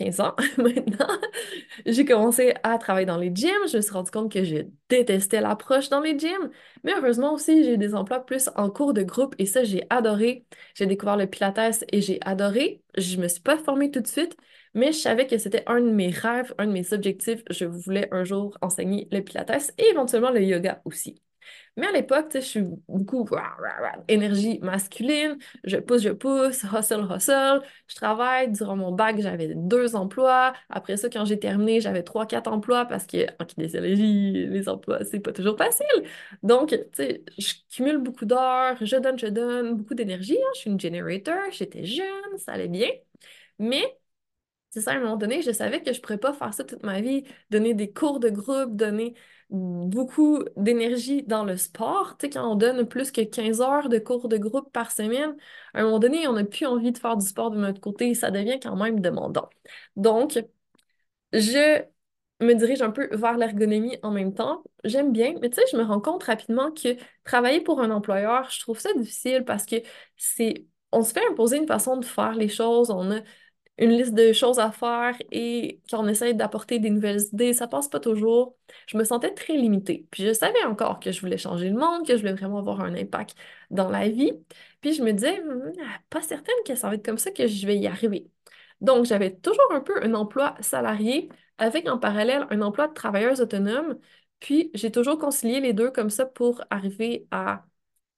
15 0.00 0.20
ans 0.20 0.34
maintenant, 0.56 1.06
j'ai 1.84 2.04
commencé 2.06 2.54
à 2.62 2.78
travailler 2.78 3.06
dans 3.06 3.18
les 3.18 3.30
gyms. 3.34 3.68
Je 3.70 3.76
me 3.76 3.82
suis 3.82 3.92
rendu 3.92 4.10
compte 4.10 4.32
que 4.32 4.44
je 4.44 4.56
détestais 4.88 5.42
l'approche 5.42 5.90
dans 5.90 6.00
les 6.00 6.18
gyms. 6.18 6.50
Mais 6.84 6.92
heureusement 6.96 7.34
aussi, 7.34 7.64
j'ai 7.64 7.76
des 7.76 7.94
emplois 7.94 8.20
plus 8.24 8.48
en 8.56 8.70
cours 8.70 8.94
de 8.94 9.02
groupe 9.02 9.34
et 9.38 9.44
ça, 9.46 9.62
j'ai 9.62 9.84
adoré. 9.90 10.46
J'ai 10.74 10.86
découvert 10.86 11.16
le 11.18 11.26
Pilates 11.26 11.84
et 11.92 12.00
j'ai 12.00 12.18
adoré. 12.22 12.82
Je 12.96 13.18
me 13.18 13.28
suis 13.28 13.42
pas 13.42 13.58
formée 13.58 13.90
tout 13.90 14.00
de 14.00 14.06
suite, 14.06 14.36
mais 14.74 14.92
je 14.92 14.98
savais 14.98 15.26
que 15.26 15.36
c'était 15.36 15.64
un 15.66 15.80
de 15.82 15.90
mes 15.90 16.08
rêves, 16.10 16.54
un 16.58 16.66
de 16.66 16.72
mes 16.72 16.92
objectifs. 16.94 17.42
Je 17.50 17.66
voulais 17.66 18.08
un 18.12 18.24
jour 18.24 18.56
enseigner 18.62 19.06
le 19.12 19.20
Pilates 19.20 19.72
et 19.76 19.84
éventuellement 19.90 20.30
le 20.30 20.42
yoga 20.42 20.80
aussi. 20.86 21.20
Mais 21.76 21.86
à 21.86 21.92
l'époque, 21.92 22.26
je 22.34 22.40
suis 22.40 22.62
beaucoup 22.88 23.26
énergie 24.08 24.58
masculine, 24.60 25.38
je 25.64 25.76
pousse, 25.76 26.02
je 26.02 26.10
pousse, 26.10 26.64
hustle, 26.64 27.06
hustle. 27.14 27.62
Je 27.86 27.94
travaille. 27.96 28.50
Durant 28.52 28.76
mon 28.76 28.92
bac, 28.92 29.20
j'avais 29.20 29.54
deux 29.54 29.96
emplois. 29.96 30.52
Après 30.68 30.96
ça, 30.96 31.08
quand 31.10 31.24
j'ai 31.24 31.38
terminé, 31.38 31.80
j'avais 31.80 32.02
trois, 32.02 32.26
quatre 32.26 32.48
emplois 32.52 32.84
parce 32.86 33.06
que 33.06 33.18
en 33.42 33.44
kinésiologie, 33.46 34.46
les 34.46 34.68
emplois, 34.68 35.04
c'est 35.04 35.20
pas 35.20 35.32
toujours 35.32 35.56
facile. 35.56 35.86
Donc, 36.42 36.70
tu 36.70 36.78
sais, 36.94 37.24
je 37.38 37.54
cumule 37.70 37.98
beaucoup 37.98 38.24
d'heures, 38.24 38.76
je 38.80 38.96
donne, 38.96 39.18
je 39.18 39.26
donne, 39.26 39.74
beaucoup 39.76 39.94
d'énergie. 39.94 40.36
hein. 40.38 40.50
Je 40.54 40.60
suis 40.60 40.70
une 40.70 40.80
generator, 40.80 41.36
j'étais 41.52 41.84
jeune, 41.84 42.38
ça 42.38 42.52
allait 42.52 42.68
bien. 42.68 42.88
Mais 43.58 43.82
c'est 44.70 44.80
ça, 44.80 44.92
à 44.92 44.94
un 44.96 45.00
moment 45.00 45.16
donné, 45.16 45.42
je 45.42 45.50
savais 45.50 45.82
que 45.82 45.92
je 45.92 45.98
ne 45.98 46.02
pourrais 46.02 46.18
pas 46.18 46.32
faire 46.32 46.54
ça 46.54 46.64
toute 46.64 46.82
ma 46.84 47.00
vie, 47.00 47.24
donner 47.50 47.74
des 47.74 47.92
cours 47.92 48.20
de 48.20 48.28
groupe, 48.30 48.76
donner 48.76 49.14
beaucoup 49.50 50.38
d'énergie 50.56 51.24
dans 51.24 51.44
le 51.44 51.56
sport. 51.56 52.16
Tu 52.18 52.26
sais, 52.26 52.30
quand 52.30 52.50
on 52.52 52.54
donne 52.54 52.86
plus 52.86 53.10
que 53.10 53.20
15 53.22 53.60
heures 53.60 53.88
de 53.88 53.98
cours 53.98 54.28
de 54.28 54.36
groupe 54.36 54.72
par 54.72 54.92
semaine, 54.92 55.36
à 55.74 55.80
un 55.80 55.84
moment 55.84 55.98
donné, 55.98 56.28
on 56.28 56.34
n'a 56.34 56.44
plus 56.44 56.66
envie 56.66 56.92
de 56.92 56.98
faire 56.98 57.16
du 57.16 57.26
sport 57.26 57.50
de 57.50 57.58
notre 57.58 57.80
côté, 57.80 58.14
ça 58.14 58.30
devient 58.30 58.60
quand 58.62 58.76
même 58.76 59.00
demandant. 59.00 59.50
Donc, 59.96 60.38
je 61.32 61.82
me 62.40 62.54
dirige 62.54 62.82
un 62.82 62.90
peu 62.90 63.08
vers 63.14 63.36
l'ergonomie 63.36 63.98
en 64.02 64.10
même 64.10 64.34
temps. 64.34 64.62
J'aime 64.84 65.12
bien, 65.12 65.34
mais 65.40 65.50
tu 65.50 65.56
sais, 65.56 65.62
je 65.70 65.76
me 65.76 65.82
rends 65.82 66.00
compte 66.00 66.24
rapidement 66.24 66.70
que 66.72 66.96
travailler 67.24 67.60
pour 67.60 67.80
un 67.80 67.90
employeur, 67.90 68.48
je 68.50 68.60
trouve 68.60 68.78
ça 68.78 68.92
difficile 68.94 69.44
parce 69.44 69.66
que 69.66 69.76
c'est, 70.16 70.66
on 70.92 71.02
se 71.02 71.12
fait 71.12 71.26
imposer 71.30 71.58
une 71.58 71.66
façon 71.66 71.96
de 71.98 72.04
faire 72.04 72.34
les 72.34 72.48
choses, 72.48 72.90
on 72.90 73.10
a 73.10 73.20
une 73.80 73.90
liste 73.92 74.14
de 74.14 74.32
choses 74.32 74.58
à 74.60 74.70
faire 74.72 75.16
et 75.32 75.80
quand 75.90 76.04
on 76.04 76.08
essaye 76.08 76.34
d'apporter 76.34 76.78
des 76.78 76.90
nouvelles 76.90 77.22
idées, 77.32 77.52
ça 77.54 77.66
passe 77.66 77.88
pas 77.88 78.00
toujours. 78.00 78.56
Je 78.86 78.98
me 78.98 79.04
sentais 79.04 79.32
très 79.34 79.54
limitée. 79.56 80.06
Puis 80.10 80.24
je 80.24 80.32
savais 80.32 80.62
encore 80.64 81.00
que 81.00 81.12
je 81.12 81.20
voulais 81.20 81.38
changer 81.38 81.70
le 81.70 81.78
monde, 81.78 82.06
que 82.06 82.14
je 82.14 82.20
voulais 82.20 82.34
vraiment 82.34 82.58
avoir 82.58 82.80
un 82.82 82.94
impact 82.94 83.36
dans 83.70 83.88
la 83.90 84.08
vie. 84.08 84.32
Puis 84.80 84.92
je 84.94 85.02
me 85.02 85.12
disais, 85.12 85.40
Hum, 85.40 85.72
pas 86.10 86.20
certaine 86.22 86.54
que 86.66 86.74
ça 86.76 86.88
va 86.88 86.94
être 86.94 87.04
comme 87.04 87.18
ça 87.18 87.30
que 87.32 87.46
je 87.46 87.66
vais 87.66 87.76
y 87.78 87.86
arriver. 87.86 88.30
Donc, 88.80 89.04
j'avais 89.06 89.34
toujours 89.36 89.72
un 89.72 89.80
peu 89.80 90.02
un 90.02 90.14
emploi 90.14 90.54
salarié 90.60 91.28
avec 91.58 91.88
en 91.88 91.98
parallèle 91.98 92.46
un 92.50 92.62
emploi 92.62 92.88
de 92.88 92.94
travailleuse 92.94 93.40
autonome. 93.40 93.98
Puis, 94.40 94.70
j'ai 94.74 94.90
toujours 94.90 95.18
concilié 95.18 95.60
les 95.60 95.72
deux 95.74 95.90
comme 95.90 96.10
ça 96.10 96.26
pour 96.26 96.62
arriver 96.70 97.26
à 97.30 97.66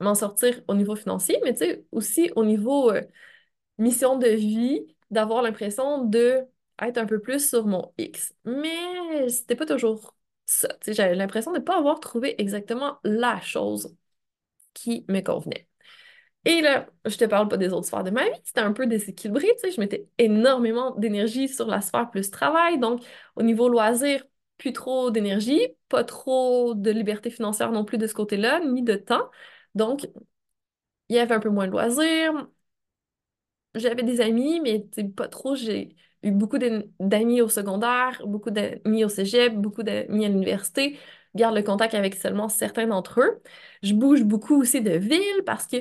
m'en 0.01 0.15
sortir 0.15 0.61
au 0.69 0.75
niveau 0.75 0.97
financier, 0.97 1.39
mais 1.45 1.53
tu 1.55 1.61
sais, 1.61 1.85
aussi 1.93 2.31
au 2.37 2.45
niveau 2.45 2.91
euh, 2.91 3.03
mission 3.79 4.19
de 4.19 4.29
vie, 4.29 4.87
d'avoir 5.13 5.43
l'impression 5.43 6.05
de 6.05 6.43
être 6.83 6.99
un 6.99 7.07
peu 7.07 7.21
plus 7.21 7.49
sur 7.49 7.67
mon 7.67 7.93
X. 7.99 8.35
Mais 8.45 9.29
c'était 9.29 9.57
pas 9.57 9.67
toujours 9.67 10.17
ça. 10.47 10.69
J'avais 10.89 11.15
l'impression 11.15 11.53
de 11.53 11.59
ne 11.59 11.63
pas 11.65 11.79
avoir 11.79 12.01
trouvé 12.01 12.35
exactement 12.43 12.99
la 13.05 13.41
chose 13.41 13.97
qui 14.75 15.05
me 15.09 15.21
convenait. 15.21 15.69
Et 16.45 16.61
là, 16.61 16.89
je 17.07 17.17
te 17.17 17.25
parle 17.25 17.49
pas 17.49 17.57
des 17.57 17.73
autres 17.73 17.87
sphères 17.87 18.03
de 18.05 18.11
ma 18.11 18.25
vie, 18.25 18.41
c'était 18.45 18.61
un 18.61 18.73
peu 18.73 18.87
déséquilibré, 18.87 19.47
tu 19.55 19.61
sais, 19.61 19.71
je 19.73 19.81
mettais 19.81 20.09
énormément 20.19 20.91
d'énergie 20.97 21.49
sur 21.49 21.69
la 21.69 21.81
sphère 21.81 22.11
plus 22.11 22.31
travail, 22.33 22.79
donc 22.81 23.05
au 23.37 23.43
niveau 23.43 23.69
loisir, 23.69 24.25
plus 24.59 24.73
trop 24.73 25.11
d'énergie, 25.13 25.61
pas 25.89 26.03
trop 26.05 26.75
de 26.75 26.91
liberté 26.91 27.31
financière 27.31 27.71
non 27.71 27.85
plus 27.85 27.99
de 27.99 28.09
ce 28.09 28.15
côté-là, 28.15 28.61
ni 28.61 28.83
de 28.83 28.97
temps. 28.97 29.31
Donc, 29.77 30.09
il 31.09 31.17
y 31.17 31.19
avait 31.19 31.35
un 31.35 31.41
peu 31.41 31.49
moins 31.51 31.67
de 31.67 31.73
loisirs. 31.73 32.49
J'avais 33.75 34.03
des 34.03 34.21
amis, 34.21 34.61
mais 34.61 34.87
pas 35.17 35.29
trop. 35.29 35.55
J'ai 35.55 35.97
eu 36.23 36.31
beaucoup 36.31 36.59
d'amis 36.59 37.41
au 37.41 37.49
secondaire, 37.49 38.23
beaucoup 38.27 38.51
d'amis 38.51 39.05
au 39.05 39.09
cégep, 39.09 39.55
beaucoup 39.55 39.83
d'amis 39.83 40.25
à 40.27 40.29
l'université. 40.29 40.99
Garde 41.35 41.55
le 41.57 41.63
contact 41.63 41.95
avec 41.95 42.15
seulement 42.15 42.49
certains 42.51 42.87
d'entre 42.87 43.21
eux. 43.21 43.43
Je 43.83 43.95
bouge 43.95 44.23
beaucoup 44.23 44.61
aussi 44.61 44.83
de 44.83 44.91
ville 44.93 45.43
parce 45.47 45.67
que 45.67 45.79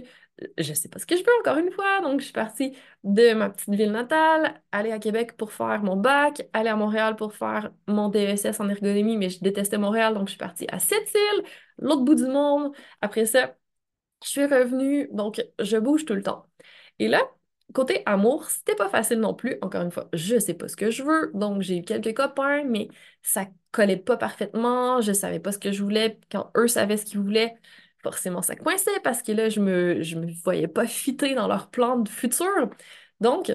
je 0.57 0.73
sais 0.73 0.89
pas 0.89 0.99
ce 0.99 1.05
que 1.05 1.15
je 1.17 1.21
veux 1.23 1.29
encore 1.41 1.57
une 1.57 1.71
fois. 1.71 2.01
Donc, 2.01 2.19
je 2.19 2.25
suis 2.25 2.33
partie 2.33 2.75
de 3.03 3.33
ma 3.33 3.49
petite 3.49 3.69
ville 3.69 3.91
natale, 3.91 4.61
aller 4.71 4.91
à 4.91 4.99
Québec 4.99 5.35
pour 5.37 5.51
faire 5.51 5.83
mon 5.83 5.95
bac, 5.97 6.47
aller 6.53 6.69
à 6.69 6.75
Montréal 6.75 7.15
pour 7.15 7.33
faire 7.33 7.71
mon 7.87 8.09
DESS 8.09 8.59
en 8.59 8.69
ergonomie, 8.69 9.17
mais 9.17 9.29
je 9.29 9.39
détestais 9.41 9.77
Montréal, 9.77 10.13
donc 10.13 10.27
je 10.27 10.31
suis 10.31 10.37
partie 10.39 10.65
à 10.69 10.79
Sept-Îles, 10.79 11.43
l'autre 11.77 12.03
bout 12.03 12.15
du 12.15 12.25
monde. 12.25 12.73
Après 13.01 13.25
ça, 13.25 13.55
je 14.23 14.29
suis 14.29 14.45
revenue, 14.45 15.09
donc 15.11 15.43
je 15.59 15.77
bouge 15.77 16.05
tout 16.05 16.15
le 16.15 16.23
temps. 16.23 16.47
Et 16.99 17.07
là, 17.07 17.21
côté 17.73 18.03
amour, 18.05 18.45
c'était 18.49 18.75
pas 18.75 18.89
facile 18.89 19.19
non 19.19 19.33
plus. 19.33 19.57
Encore 19.61 19.81
une 19.83 19.91
fois, 19.91 20.09
je 20.13 20.39
sais 20.39 20.53
pas 20.53 20.67
ce 20.67 20.75
que 20.75 20.91
je 20.91 21.03
veux, 21.03 21.31
donc 21.33 21.61
j'ai 21.61 21.77
eu 21.79 21.83
quelques 21.83 22.15
copains, 22.15 22.63
mais 22.65 22.87
ça 23.21 23.47
collait 23.71 23.97
pas 23.97 24.17
parfaitement. 24.17 25.01
Je 25.01 25.13
savais 25.13 25.39
pas 25.39 25.51
ce 25.51 25.59
que 25.59 25.71
je 25.71 25.83
voulais. 25.83 26.19
Quand 26.31 26.51
eux 26.57 26.67
savaient 26.67 26.97
ce 26.97 27.05
qu'ils 27.05 27.19
voulaient, 27.19 27.55
forcément 28.03 28.41
ça 28.41 28.55
coinçait 28.55 28.99
parce 29.03 29.21
que 29.21 29.31
là, 29.31 29.49
je 29.49 29.59
me, 29.59 29.95
me 30.15 30.31
voyais 30.43 30.67
pas 30.67 30.87
fitter 30.87 31.35
dans 31.35 31.47
leur 31.47 31.69
plan 31.69 31.97
de 31.99 32.09
futur. 32.09 32.47
Donc, 33.19 33.49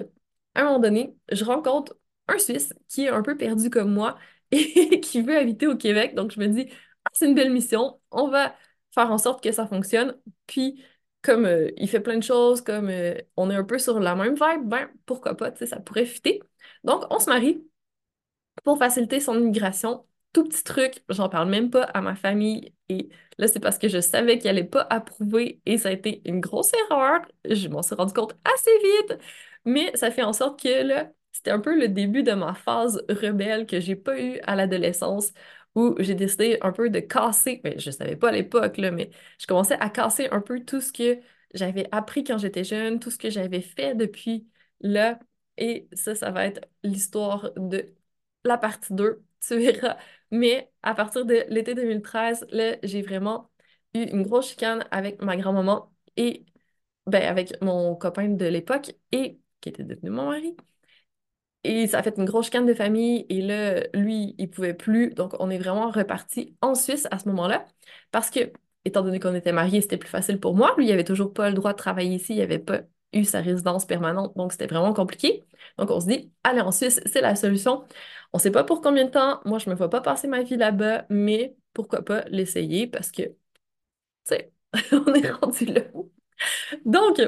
à 0.55 0.61
un 0.61 0.63
moment 0.65 0.79
donné, 0.79 1.15
je 1.31 1.43
rencontre 1.43 1.95
un 2.27 2.39
Suisse 2.39 2.73
qui 2.87 3.03
est 3.05 3.09
un 3.09 3.21
peu 3.21 3.37
perdu 3.37 3.69
comme 3.69 3.93
moi 3.93 4.17
et 4.51 4.99
qui 4.99 5.21
veut 5.21 5.37
habiter 5.37 5.67
au 5.67 5.77
Québec. 5.77 6.15
Donc, 6.15 6.31
je 6.31 6.39
me 6.39 6.47
dis, 6.47 6.67
ah, 7.05 7.09
c'est 7.13 7.27
une 7.27 7.35
belle 7.35 7.51
mission, 7.51 7.99
on 8.11 8.27
va 8.29 8.55
faire 8.93 9.11
en 9.11 9.17
sorte 9.17 9.43
que 9.43 9.51
ça 9.51 9.67
fonctionne. 9.67 10.17
Puis, 10.47 10.83
comme 11.27 11.45
euh, 11.45 11.69
il 11.77 11.89
fait 11.89 11.99
plein 12.01 12.17
de 12.17 12.23
choses, 12.23 12.61
comme 12.61 12.89
euh, 12.89 13.15
on 13.37 13.51
est 13.51 13.55
un 13.55 13.65
peu 13.65 13.79
sur 13.79 13.99
la 13.99 14.15
même 14.15 14.35
vibe, 14.35 14.67
ben 14.67 14.89
pourquoi 15.05 15.35
pas, 15.37 15.51
tu 15.51 15.59
sais, 15.59 15.67
ça 15.67 15.79
pourrait 15.81 16.05
fitter. 16.05 16.41
Donc, 16.85 17.03
on 17.11 17.19
se 17.19 17.29
marie 17.29 17.63
pour 18.63 18.77
faciliter 18.77 19.19
son 19.19 19.35
immigration. 19.39 20.05
Tout 20.33 20.43
petit 20.45 20.63
truc, 20.63 21.03
j'en 21.09 21.29
parle 21.29 21.49
même 21.49 21.69
pas 21.69 21.83
à 21.83 22.01
ma 22.01 22.15
famille. 22.15 22.73
Et 22.89 23.09
là, 23.37 23.47
c'est 23.47 23.59
parce 23.59 23.77
que 23.77 23.87
je 23.87 23.99
savais 23.99 24.37
qu'il 24.39 24.49
allait 24.49 24.63
pas 24.63 24.85
approuver 24.89 25.61
et 25.65 25.77
ça 25.77 25.89
a 25.89 25.91
été 25.93 26.21
une 26.25 26.39
grosse 26.41 26.71
erreur. 26.89 27.21
Je 27.49 27.67
m'en 27.69 27.81
suis 27.81 27.95
rendu 27.95 28.13
compte 28.13 28.35
assez 28.43 28.71
vite. 28.79 29.19
Mais 29.65 29.91
ça 29.95 30.11
fait 30.11 30.23
en 30.23 30.33
sorte 30.33 30.61
que 30.61 30.83
là, 30.83 31.09
c'était 31.31 31.51
un 31.51 31.59
peu 31.59 31.77
le 31.79 31.87
début 31.89 32.23
de 32.23 32.33
ma 32.33 32.53
phase 32.53 33.03
rebelle 33.09 33.65
que 33.65 33.79
j'ai 33.79 33.95
pas 33.95 34.19
eu 34.21 34.39
à 34.43 34.55
l'adolescence 34.55 35.31
où 35.77 35.95
j'ai 35.99 36.15
décidé 36.15 36.57
un 36.63 36.71
peu 36.73 36.89
de 36.89 36.99
casser, 36.99 37.61
mais 37.63 37.79
je 37.79 37.91
savais 37.91 38.15
pas 38.17 38.29
à 38.29 38.31
l'époque, 38.33 38.79
mais 38.79 39.11
je 39.39 39.45
commençais 39.47 39.75
à 39.79 39.89
casser 39.91 40.27
un 40.31 40.41
peu 40.41 40.65
tout 40.65 40.81
ce 40.81 40.91
que 40.91 41.19
j'avais 41.53 41.87
appris 41.91 42.23
quand 42.23 42.39
j'étais 42.39 42.63
jeune, 42.63 42.99
tout 42.99 43.11
ce 43.11 43.19
que 43.19 43.29
j'avais 43.29 43.61
fait 43.61 43.95
depuis 43.95 44.49
là. 44.81 45.19
Et 45.57 45.87
ça, 45.93 46.15
ça 46.15 46.31
va 46.31 46.45
être 46.47 46.67
l'histoire 46.83 47.51
de 47.57 47.93
la 48.43 48.57
partie 48.57 48.93
2, 48.93 49.23
tu 49.47 49.57
verras. 49.59 49.97
Mais 50.31 50.71
à 50.81 50.95
partir 50.95 51.25
de 51.25 51.45
l'été 51.49 51.75
2013, 51.75 52.47
là, 52.51 52.77
j'ai 52.83 53.03
vraiment 53.03 53.51
eu 53.93 54.01
une 54.03 54.23
grosse 54.23 54.49
chicane 54.49 54.85
avec 54.91 55.21
ma 55.21 55.37
grand-maman 55.37 55.93
et 56.17 56.45
ben, 57.05 57.23
avec 57.23 57.61
mon 57.61 57.95
copain 57.95 58.29
de 58.29 58.45
l'époque 58.45 58.93
et 59.11 59.39
qui 59.61 59.69
était 59.69 59.83
devenu 59.83 60.09
mon 60.11 60.25
mari. 60.29 60.55
Et 61.67 61.87
ça 61.87 61.99
a 61.99 62.03
fait 62.03 62.17
une 62.17 62.25
grosse 62.25 62.45
chicane 62.45 62.65
de 62.65 62.73
famille. 62.73 63.25
Et 63.29 63.41
là, 63.41 63.81
lui, 63.93 64.35
il 64.37 64.49
pouvait 64.49 64.73
plus. 64.73 65.13
Donc, 65.13 65.33
on 65.39 65.49
est 65.49 65.57
vraiment 65.57 65.91
reparti 65.91 66.57
en 66.61 66.75
Suisse 66.75 67.07
à 67.11 67.19
ce 67.19 67.27
moment-là. 67.29 67.65
Parce 68.11 68.29
que, 68.29 68.51
étant 68.85 69.03
donné 69.03 69.19
qu'on 69.19 69.35
était 69.35 69.51
mariés, 69.51 69.81
c'était 69.81 69.97
plus 69.97 70.09
facile 70.09 70.39
pour 70.39 70.55
moi. 70.55 70.73
Lui, 70.77 70.87
il 70.87 70.91
avait 70.93 71.03
toujours 71.03 71.33
pas 71.33 71.49
le 71.49 71.55
droit 71.55 71.73
de 71.73 71.77
travailler 71.77 72.15
ici. 72.15 72.35
Il 72.35 72.41
avait 72.41 72.59
pas 72.59 72.81
eu 73.13 73.25
sa 73.25 73.41
résidence 73.41 73.85
permanente. 73.85 74.35
Donc, 74.37 74.53
c'était 74.53 74.67
vraiment 74.67 74.93
compliqué. 74.93 75.45
Donc, 75.77 75.91
on 75.91 75.99
se 75.99 76.07
dit, 76.07 76.31
aller 76.43 76.61
en 76.61 76.71
Suisse, 76.71 77.01
c'est 77.05 77.21
la 77.21 77.35
solution. 77.35 77.83
On 78.33 78.39
sait 78.39 78.51
pas 78.51 78.63
pour 78.63 78.81
combien 78.81 79.05
de 79.05 79.11
temps. 79.11 79.41
Moi, 79.45 79.59
je 79.59 79.69
me 79.69 79.75
vois 79.75 79.89
pas 79.89 80.01
passer 80.01 80.27
ma 80.27 80.43
vie 80.43 80.57
là-bas, 80.57 81.05
mais 81.09 81.55
pourquoi 81.73 82.01
pas 82.03 82.23
l'essayer? 82.29 82.87
Parce 82.87 83.11
que, 83.11 83.23
tu 83.23 83.35
sais, 84.25 84.53
on 84.93 85.13
est 85.13 85.31
rendu 85.31 85.65
là. 85.65 85.81
Donc, 86.85 87.21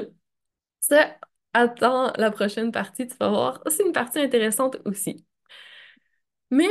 ça, 0.80 1.16
attends 1.52 2.12
la 2.16 2.30
prochaine 2.30 2.72
partie, 2.72 3.06
tu 3.08 3.16
vas 3.20 3.28
voir, 3.30 3.62
c'est 3.68 3.84
une 3.84 3.92
partie 3.92 4.18
intéressante 4.20 4.78
aussi. 4.84 5.24
Mais 6.50 6.68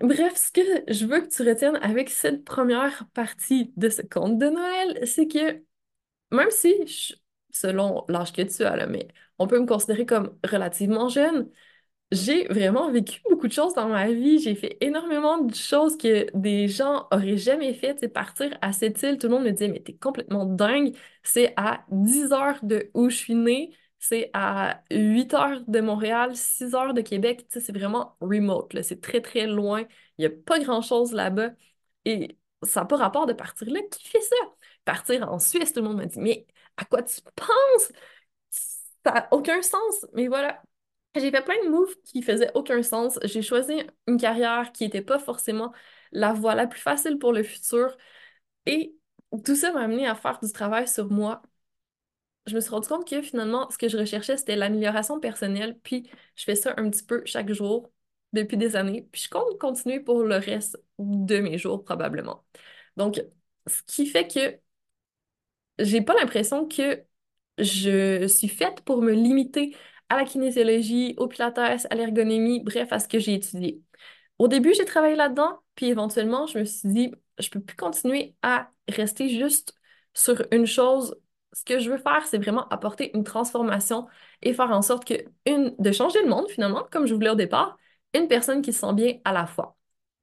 bref, 0.00 0.36
ce 0.36 0.52
que 0.52 0.60
je 0.92 1.06
veux 1.06 1.20
que 1.22 1.28
tu 1.28 1.42
retiennes 1.48 1.76
avec 1.82 2.10
cette 2.10 2.44
première 2.44 3.06
partie 3.14 3.72
de 3.76 3.88
ce 3.88 4.02
conte 4.02 4.38
de 4.38 4.46
Noël, 4.46 5.06
c'est 5.06 5.26
que 5.28 5.62
même 6.32 6.50
si, 6.50 7.18
selon 7.52 8.04
l'âge 8.08 8.32
que 8.32 8.42
tu 8.42 8.64
as, 8.64 8.76
là, 8.76 8.86
mais 8.86 9.08
on 9.38 9.46
peut 9.48 9.60
me 9.60 9.66
considérer 9.66 10.06
comme 10.06 10.38
relativement 10.44 11.08
jeune, 11.08 11.50
j'ai 12.12 12.46
vraiment 12.48 12.90
vécu 12.92 13.20
beaucoup 13.30 13.48
de 13.48 13.52
choses 13.52 13.74
dans 13.74 13.88
ma 13.88 14.12
vie. 14.12 14.38
J'ai 14.40 14.54
fait 14.54 14.78
énormément 14.82 15.38
de 15.38 15.54
choses 15.54 15.96
que 15.98 16.26
des 16.36 16.68
gens 16.68 17.08
auraient 17.12 17.38
jamais 17.38 17.74
fait. 17.74 17.98
C'est 18.00 18.08
partir 18.08 18.56
à 18.62 18.72
cette 18.72 19.02
île, 19.02 19.18
tout 19.18 19.28
le 19.28 19.34
monde 19.34 19.44
me 19.44 19.50
disait, 19.52 19.68
mais 19.68 19.80
t'es 19.80 19.94
complètement 19.94 20.46
dingue. 20.46 20.96
C'est 21.22 21.54
à 21.56 21.84
10 21.90 22.32
heures 22.32 22.60
de 22.64 22.90
où 22.94 23.10
je 23.10 23.16
suis 23.16 23.34
née 23.34 23.72
c'est 24.02 24.30
à 24.34 24.82
8 24.90 25.32
heures 25.32 25.60
de 25.68 25.80
Montréal, 25.80 26.34
6 26.36 26.74
heures 26.74 26.92
de 26.92 27.02
Québec. 27.02 27.46
C'est 27.50 27.70
vraiment 27.72 28.16
remote. 28.20 28.82
C'est 28.82 29.00
très, 29.00 29.20
très 29.20 29.46
loin. 29.46 29.82
Il 30.18 30.22
n'y 30.22 30.26
a 30.26 30.30
pas 30.30 30.58
grand-chose 30.58 31.12
là-bas. 31.12 31.50
Et 32.04 32.36
ça 32.64 32.80
n'a 32.80 32.86
pas 32.86 32.96
rapport 32.96 33.26
de 33.26 33.32
partir 33.32 33.70
là. 33.70 33.80
Qui 33.92 34.08
fait 34.08 34.20
ça? 34.20 34.34
Partir 34.84 35.30
en 35.32 35.38
Suisse, 35.38 35.72
tout 35.72 35.80
le 35.80 35.86
monde 35.86 35.98
m'a 35.98 36.06
dit, 36.06 36.18
mais 36.18 36.46
à 36.76 36.84
quoi 36.84 37.04
tu 37.04 37.20
penses? 37.36 37.92
Ça 38.50 39.12
n'a 39.12 39.28
aucun 39.30 39.62
sens. 39.62 40.06
Mais 40.14 40.26
voilà. 40.26 40.60
J'ai 41.14 41.30
fait 41.30 41.44
plein 41.44 41.62
de 41.64 41.68
moves 41.68 41.94
qui 42.04 42.22
faisaient 42.22 42.50
aucun 42.54 42.82
sens. 42.82 43.20
J'ai 43.22 43.42
choisi 43.42 43.74
une 44.08 44.16
carrière 44.18 44.72
qui 44.72 44.82
n'était 44.84 45.02
pas 45.02 45.20
forcément 45.20 45.72
la 46.10 46.32
voie 46.32 46.56
la 46.56 46.66
plus 46.66 46.80
facile 46.80 47.18
pour 47.18 47.32
le 47.32 47.44
futur. 47.44 47.96
Et 48.66 48.96
tout 49.44 49.54
ça 49.56 49.72
m'a 49.72 49.82
amené 49.82 50.08
à 50.08 50.16
faire 50.16 50.40
du 50.42 50.50
travail 50.52 50.88
sur 50.88 51.08
moi 51.10 51.42
je 52.46 52.54
me 52.54 52.60
suis 52.60 52.70
rendu 52.70 52.88
compte 52.88 53.08
que 53.08 53.22
finalement, 53.22 53.70
ce 53.70 53.78
que 53.78 53.88
je 53.88 53.96
recherchais, 53.96 54.36
c'était 54.36 54.56
l'amélioration 54.56 55.20
personnelle. 55.20 55.78
Puis 55.82 56.10
je 56.36 56.44
fais 56.44 56.56
ça 56.56 56.74
un 56.76 56.90
petit 56.90 57.04
peu 57.04 57.22
chaque 57.24 57.52
jour 57.52 57.90
depuis 58.32 58.56
des 58.56 58.76
années. 58.76 59.08
Puis 59.12 59.22
je 59.22 59.28
compte 59.30 59.58
continuer 59.58 60.00
pour 60.00 60.22
le 60.24 60.36
reste 60.36 60.78
de 60.98 61.38
mes 61.38 61.58
jours, 61.58 61.84
probablement. 61.84 62.44
Donc, 62.96 63.22
ce 63.66 63.82
qui 63.84 64.06
fait 64.06 64.26
que 64.28 64.58
j'ai 65.78 66.02
pas 66.02 66.14
l'impression 66.14 66.66
que 66.66 67.04
je 67.58 68.26
suis 68.26 68.48
faite 68.48 68.80
pour 68.82 69.02
me 69.02 69.12
limiter 69.12 69.76
à 70.08 70.16
la 70.16 70.24
kinésiologie, 70.24 71.14
au 71.18 71.28
pilates, 71.28 71.58
à 71.58 71.94
l'ergonomie, 71.94 72.60
bref, 72.60 72.92
à 72.92 72.98
ce 72.98 73.08
que 73.08 73.18
j'ai 73.18 73.34
étudié. 73.34 73.82
Au 74.38 74.48
début, 74.48 74.74
j'ai 74.74 74.84
travaillé 74.84 75.16
là-dedans, 75.16 75.60
puis 75.74 75.86
éventuellement, 75.86 76.46
je 76.46 76.58
me 76.58 76.64
suis 76.64 76.88
dit, 76.88 77.12
je 77.38 77.48
peux 77.50 77.60
plus 77.60 77.76
continuer 77.76 78.34
à 78.42 78.70
rester 78.88 79.28
juste 79.28 79.74
sur 80.14 80.44
une 80.50 80.66
chose 80.66 81.16
ce 81.52 81.64
que 81.64 81.78
je 81.78 81.90
veux 81.90 81.98
faire, 81.98 82.26
c'est 82.26 82.38
vraiment 82.38 82.68
apporter 82.68 83.14
une 83.16 83.24
transformation 83.24 84.06
et 84.42 84.54
faire 84.54 84.70
en 84.70 84.82
sorte 84.82 85.04
que 85.04 85.14
de 85.46 85.92
changer 85.92 86.22
le 86.22 86.28
monde 86.28 86.48
finalement, 86.50 86.86
comme 86.90 87.06
je 87.06 87.14
voulais 87.14 87.30
au 87.30 87.34
départ, 87.34 87.76
une 88.14 88.28
personne 88.28 88.62
qui 88.62 88.72
se 88.72 88.80
sent 88.80 88.92
bien 88.94 89.18
à 89.24 89.32
la 89.32 89.46
fois. 89.46 89.76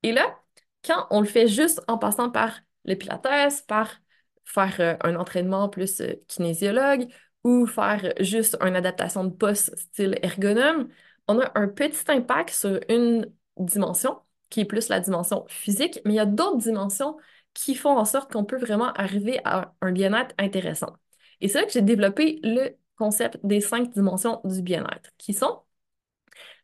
Et 0.03 0.11
là, 0.11 0.39
quand 0.85 1.07
on 1.11 1.21
le 1.21 1.27
fait 1.27 1.47
juste 1.47 1.81
en 1.87 1.97
passant 1.97 2.29
par 2.29 2.59
le 2.85 2.95
pilates, 2.95 3.65
par 3.67 3.99
faire 4.45 4.75
euh, 4.79 4.95
un 5.03 5.15
entraînement 5.15 5.69
plus 5.69 6.01
euh, 6.01 6.13
kinésiologue 6.27 7.07
ou 7.43 7.65
faire 7.67 8.13
juste 8.19 8.57
une 8.61 8.75
adaptation 8.75 9.23
de 9.23 9.29
poste 9.29 9.77
style 9.77 10.17
ergonome, 10.23 10.89
on 11.27 11.39
a 11.39 11.51
un 11.55 11.67
petit 11.67 12.11
impact 12.11 12.49
sur 12.51 12.79
une 12.89 13.31
dimension 13.57 14.19
qui 14.49 14.61
est 14.61 14.65
plus 14.65 14.89
la 14.89 14.99
dimension 14.99 15.45
physique, 15.47 15.99
mais 16.05 16.13
il 16.13 16.15
y 16.17 16.19
a 16.19 16.25
d'autres 16.25 16.57
dimensions 16.57 17.17
qui 17.53 17.75
font 17.75 17.97
en 17.97 18.05
sorte 18.05 18.31
qu'on 18.31 18.45
peut 18.45 18.57
vraiment 18.57 18.91
arriver 18.93 19.39
à 19.45 19.73
un 19.81 19.91
bien-être 19.91 20.33
intéressant. 20.39 20.95
Et 21.41 21.47
c'est 21.47 21.59
là 21.59 21.65
que 21.65 21.71
j'ai 21.71 21.81
développé 21.81 22.39
le 22.43 22.75
concept 22.97 23.39
des 23.43 23.61
cinq 23.61 23.91
dimensions 23.91 24.41
du 24.43 24.61
bien-être, 24.61 25.11
qui 25.17 25.33
sont 25.33 25.61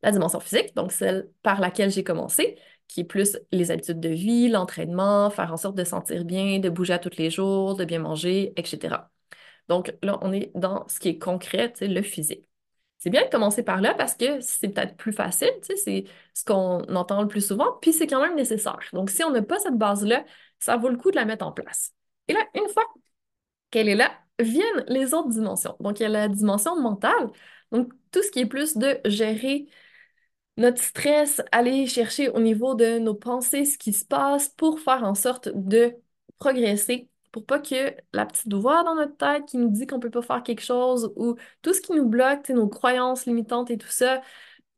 la 0.03 0.11
dimension 0.11 0.39
physique, 0.39 0.75
donc 0.75 0.91
celle 0.91 1.29
par 1.43 1.59
laquelle 1.59 1.91
j'ai 1.91 2.03
commencé, 2.03 2.57
qui 2.87 3.01
est 3.01 3.05
plus 3.05 3.37
les 3.51 3.71
habitudes 3.71 3.99
de 3.99 4.09
vie, 4.09 4.49
l'entraînement, 4.49 5.29
faire 5.29 5.51
en 5.51 5.57
sorte 5.57 5.75
de 5.75 5.83
sentir 5.83 6.25
bien, 6.25 6.59
de 6.59 6.69
bouger 6.69 6.93
à 6.93 6.99
tous 6.99 7.17
les 7.17 7.29
jours, 7.29 7.75
de 7.75 7.85
bien 7.85 7.99
manger, 7.99 8.53
etc. 8.57 9.09
Donc 9.67 9.93
là, 10.03 10.19
on 10.21 10.31
est 10.31 10.51
dans 10.55 10.87
ce 10.87 10.99
qui 10.99 11.09
est 11.09 11.17
concret, 11.17 11.73
le 11.81 12.01
physique. 12.01 12.45
C'est 12.97 13.09
bien 13.09 13.25
de 13.25 13.29
commencer 13.29 13.63
par 13.63 13.81
là 13.81 13.93
parce 13.93 14.15
que 14.15 14.39
c'est 14.41 14.69
peut-être 14.69 14.95
plus 14.95 15.13
facile, 15.13 15.51
c'est 15.61 16.05
ce 16.33 16.45
qu'on 16.45 16.81
entend 16.95 17.21
le 17.21 17.27
plus 17.27 17.45
souvent, 17.45 17.73
puis 17.81 17.93
c'est 17.93 18.07
quand 18.07 18.21
même 18.21 18.35
nécessaire. 18.35 18.79
Donc, 18.93 19.09
si 19.09 19.23
on 19.23 19.31
n'a 19.31 19.41
pas 19.41 19.59
cette 19.59 19.77
base-là, 19.77 20.25
ça 20.59 20.77
vaut 20.77 20.89
le 20.89 20.97
coup 20.97 21.11
de 21.11 21.15
la 21.15 21.25
mettre 21.25 21.45
en 21.45 21.51
place. 21.51 21.93
Et 22.27 22.33
là, 22.33 22.39
une 22.55 22.67
fois 22.69 22.83
qu'elle 23.69 23.89
est 23.89 23.95
là, 23.95 24.11
viennent 24.39 24.85
les 24.87 25.13
autres 25.13 25.29
dimensions. 25.29 25.75
Donc, 25.79 25.99
il 25.99 26.03
y 26.03 26.05
a 26.05 26.09
la 26.09 26.27
dimension 26.27 26.79
mentale, 26.79 27.31
donc 27.71 27.91
tout 28.11 28.21
ce 28.23 28.31
qui 28.31 28.39
est 28.39 28.45
plus 28.45 28.77
de 28.77 28.99
gérer 29.05 29.67
notre 30.57 30.81
stress, 30.81 31.41
aller 31.51 31.85
chercher 31.87 32.29
au 32.29 32.39
niveau 32.39 32.75
de 32.75 32.97
nos 32.99 33.15
pensées 33.15 33.65
ce 33.65 33.77
qui 33.77 33.93
se 33.93 34.05
passe 34.05 34.49
pour 34.49 34.79
faire 34.79 35.03
en 35.03 35.15
sorte 35.15 35.49
de 35.53 35.93
progresser, 36.39 37.09
pour 37.31 37.45
pas 37.45 37.59
que 37.59 37.93
la 38.13 38.25
petite 38.25 38.53
voix 38.53 38.83
dans 38.83 38.95
notre 38.95 39.17
tête 39.17 39.45
qui 39.45 39.57
nous 39.57 39.69
dit 39.69 39.85
qu'on 39.85 39.99
peut 39.99 40.09
pas 40.09 40.21
faire 40.21 40.43
quelque 40.43 40.61
chose 40.61 41.11
ou 41.17 41.35
tout 41.61 41.73
ce 41.73 41.81
qui 41.81 41.91
nous 41.93 42.07
bloque, 42.07 42.49
nos 42.49 42.69
croyances 42.69 43.25
limitantes 43.25 43.71
et 43.71 43.77
tout 43.77 43.89
ça, 43.89 44.21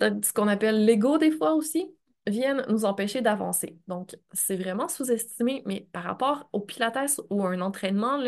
ce 0.01 0.33
qu'on 0.33 0.47
appelle 0.47 0.85
l'ego 0.85 1.17
des 1.19 1.31
fois 1.31 1.53
aussi, 1.53 1.93
viennent 2.25 2.65
nous 2.69 2.85
empêcher 2.85 3.21
d'avancer. 3.21 3.77
Donc, 3.87 4.15
c'est 4.33 4.57
vraiment 4.57 4.87
sous-estimé, 4.87 5.61
mais 5.65 5.87
par 5.91 6.03
rapport 6.03 6.49
au 6.51 6.59
pilates 6.59 7.21
ou 7.29 7.43
à 7.43 7.49
un 7.49 7.61
entraînement, 7.61 8.19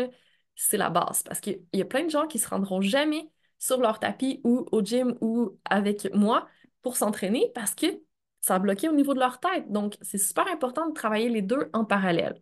c'est 0.54 0.76
la 0.76 0.90
base 0.90 1.22
parce 1.22 1.40
qu'il 1.40 1.60
y 1.72 1.80
a 1.80 1.84
plein 1.84 2.04
de 2.04 2.10
gens 2.10 2.26
qui 2.26 2.38
se 2.38 2.48
rendront 2.48 2.80
jamais 2.80 3.30
sur 3.58 3.78
leur 3.80 3.98
tapis 3.98 4.40
ou 4.44 4.66
au 4.72 4.82
gym 4.82 5.16
ou 5.20 5.58
avec 5.64 6.12
moi 6.14 6.48
pour 6.82 6.96
s'entraîner 6.96 7.50
parce 7.54 7.74
que 7.74 7.86
ça 8.40 8.54
a 8.56 8.58
bloqué 8.58 8.88
au 8.88 8.92
niveau 8.92 9.14
de 9.14 9.18
leur 9.20 9.38
tête. 9.40 9.70
Donc, 9.70 9.96
c'est 10.02 10.18
super 10.18 10.46
important 10.48 10.88
de 10.88 10.94
travailler 10.94 11.28
les 11.28 11.42
deux 11.42 11.68
en 11.72 11.84
parallèle. 11.84 12.40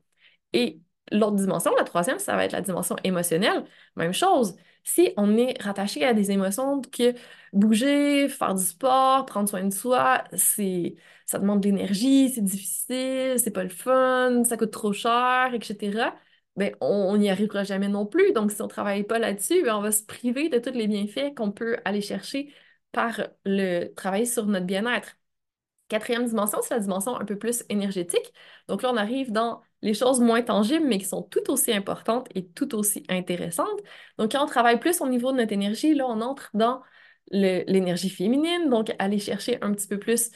Et 0.53 0.81
l'autre 1.13 1.37
dimension, 1.37 1.73
la 1.77 1.85
troisième, 1.85 2.19
ça 2.19 2.37
va 2.37 2.45
être 2.45 2.53
la 2.53 2.61
dimension 2.61 2.97
émotionnelle. 3.05 3.65
Même 3.97 4.13
chose. 4.13 4.57
Si 4.85 5.13
on 5.17 5.37
est 5.37 5.61
rattaché 5.63 6.05
à 6.05 6.15
des 6.15 6.31
émotions 6.31 6.81
que 6.83 7.15
bouger, 7.53 8.29
faire 8.29 8.55
du 8.55 8.65
sport, 8.65 9.27
prendre 9.27 9.49
soin 9.49 9.65
de 9.65 9.73
soi, 9.73 10.25
c'est 10.35 10.95
ça 11.27 11.39
demande 11.39 11.61
de 11.61 11.67
l'énergie, 11.69 12.31
c'est 12.31 12.41
difficile, 12.43 13.35
c'est 13.39 13.51
pas 13.51 13.65
le 13.65 13.69
fun, 13.69 14.45
ça 14.45 14.57
coûte 14.57 14.71
trop 14.71 14.93
cher, 14.93 15.51
etc. 15.53 16.15
Ben, 16.59 16.75
on 16.81 17.17
n'y 17.17 17.31
arrivera 17.31 17.65
jamais 17.65 17.89
non 17.89 18.05
plus. 18.07 18.33
Donc, 18.33 18.51
si 18.53 18.61
on 18.61 18.65
ne 18.65 18.71
travaille 18.71 19.05
pas 19.05 19.19
là-dessus, 19.19 19.63
ben, 19.63 19.77
on 19.77 19.81
va 19.81 19.93
se 19.93 20.03
priver 20.05 20.49
de 20.49 20.59
tous 20.59 20.73
les 20.73 20.89
bienfaits 20.89 21.35
qu'on 21.37 21.53
peut 21.53 21.79
aller 21.85 22.01
chercher 22.01 22.53
par 22.93 23.21
le 23.45 23.87
travail 23.95 24.27
sur 24.27 24.47
notre 24.47 24.67
bien-être. 24.67 25.17
Quatrième 25.89 26.27
dimension, 26.27 26.59
c'est 26.63 26.75
la 26.75 26.81
dimension 26.81 27.17
un 27.19 27.25
peu 27.25 27.39
plus 27.39 27.65
énergétique. 27.69 28.33
Donc 28.69 28.83
là, 28.83 28.91
on 28.93 28.97
arrive 28.97 29.33
dans 29.33 29.63
les 29.81 29.95
choses 29.95 30.21
moins 30.21 30.43
tangibles, 30.43 30.87
mais 30.87 30.99
qui 30.99 31.07
sont 31.07 31.23
tout 31.23 31.51
aussi 31.51 31.73
importantes 31.73 32.29
et 32.35 32.47
tout 32.49 32.75
aussi 32.75 33.05
intéressantes. 33.09 33.81
Donc 34.19 34.33
quand 34.33 34.43
on 34.43 34.47
travaille 34.47 34.81
plus 34.81 35.01
au 35.01 35.09
niveau 35.09 35.33
de 35.33 35.39
notre 35.39 35.53
énergie, 35.53 35.95
là, 35.95 36.07
on 36.09 36.21
entre 36.21 36.51
dans 36.55 36.83
l'énergie 37.31 38.11
féminine, 38.11 38.69
donc 38.69 38.93
aller 38.99 39.19
chercher 39.19 39.59
un 39.63 39.73
petit 39.73 39.87
peu 39.87 39.99
plus 39.99 40.31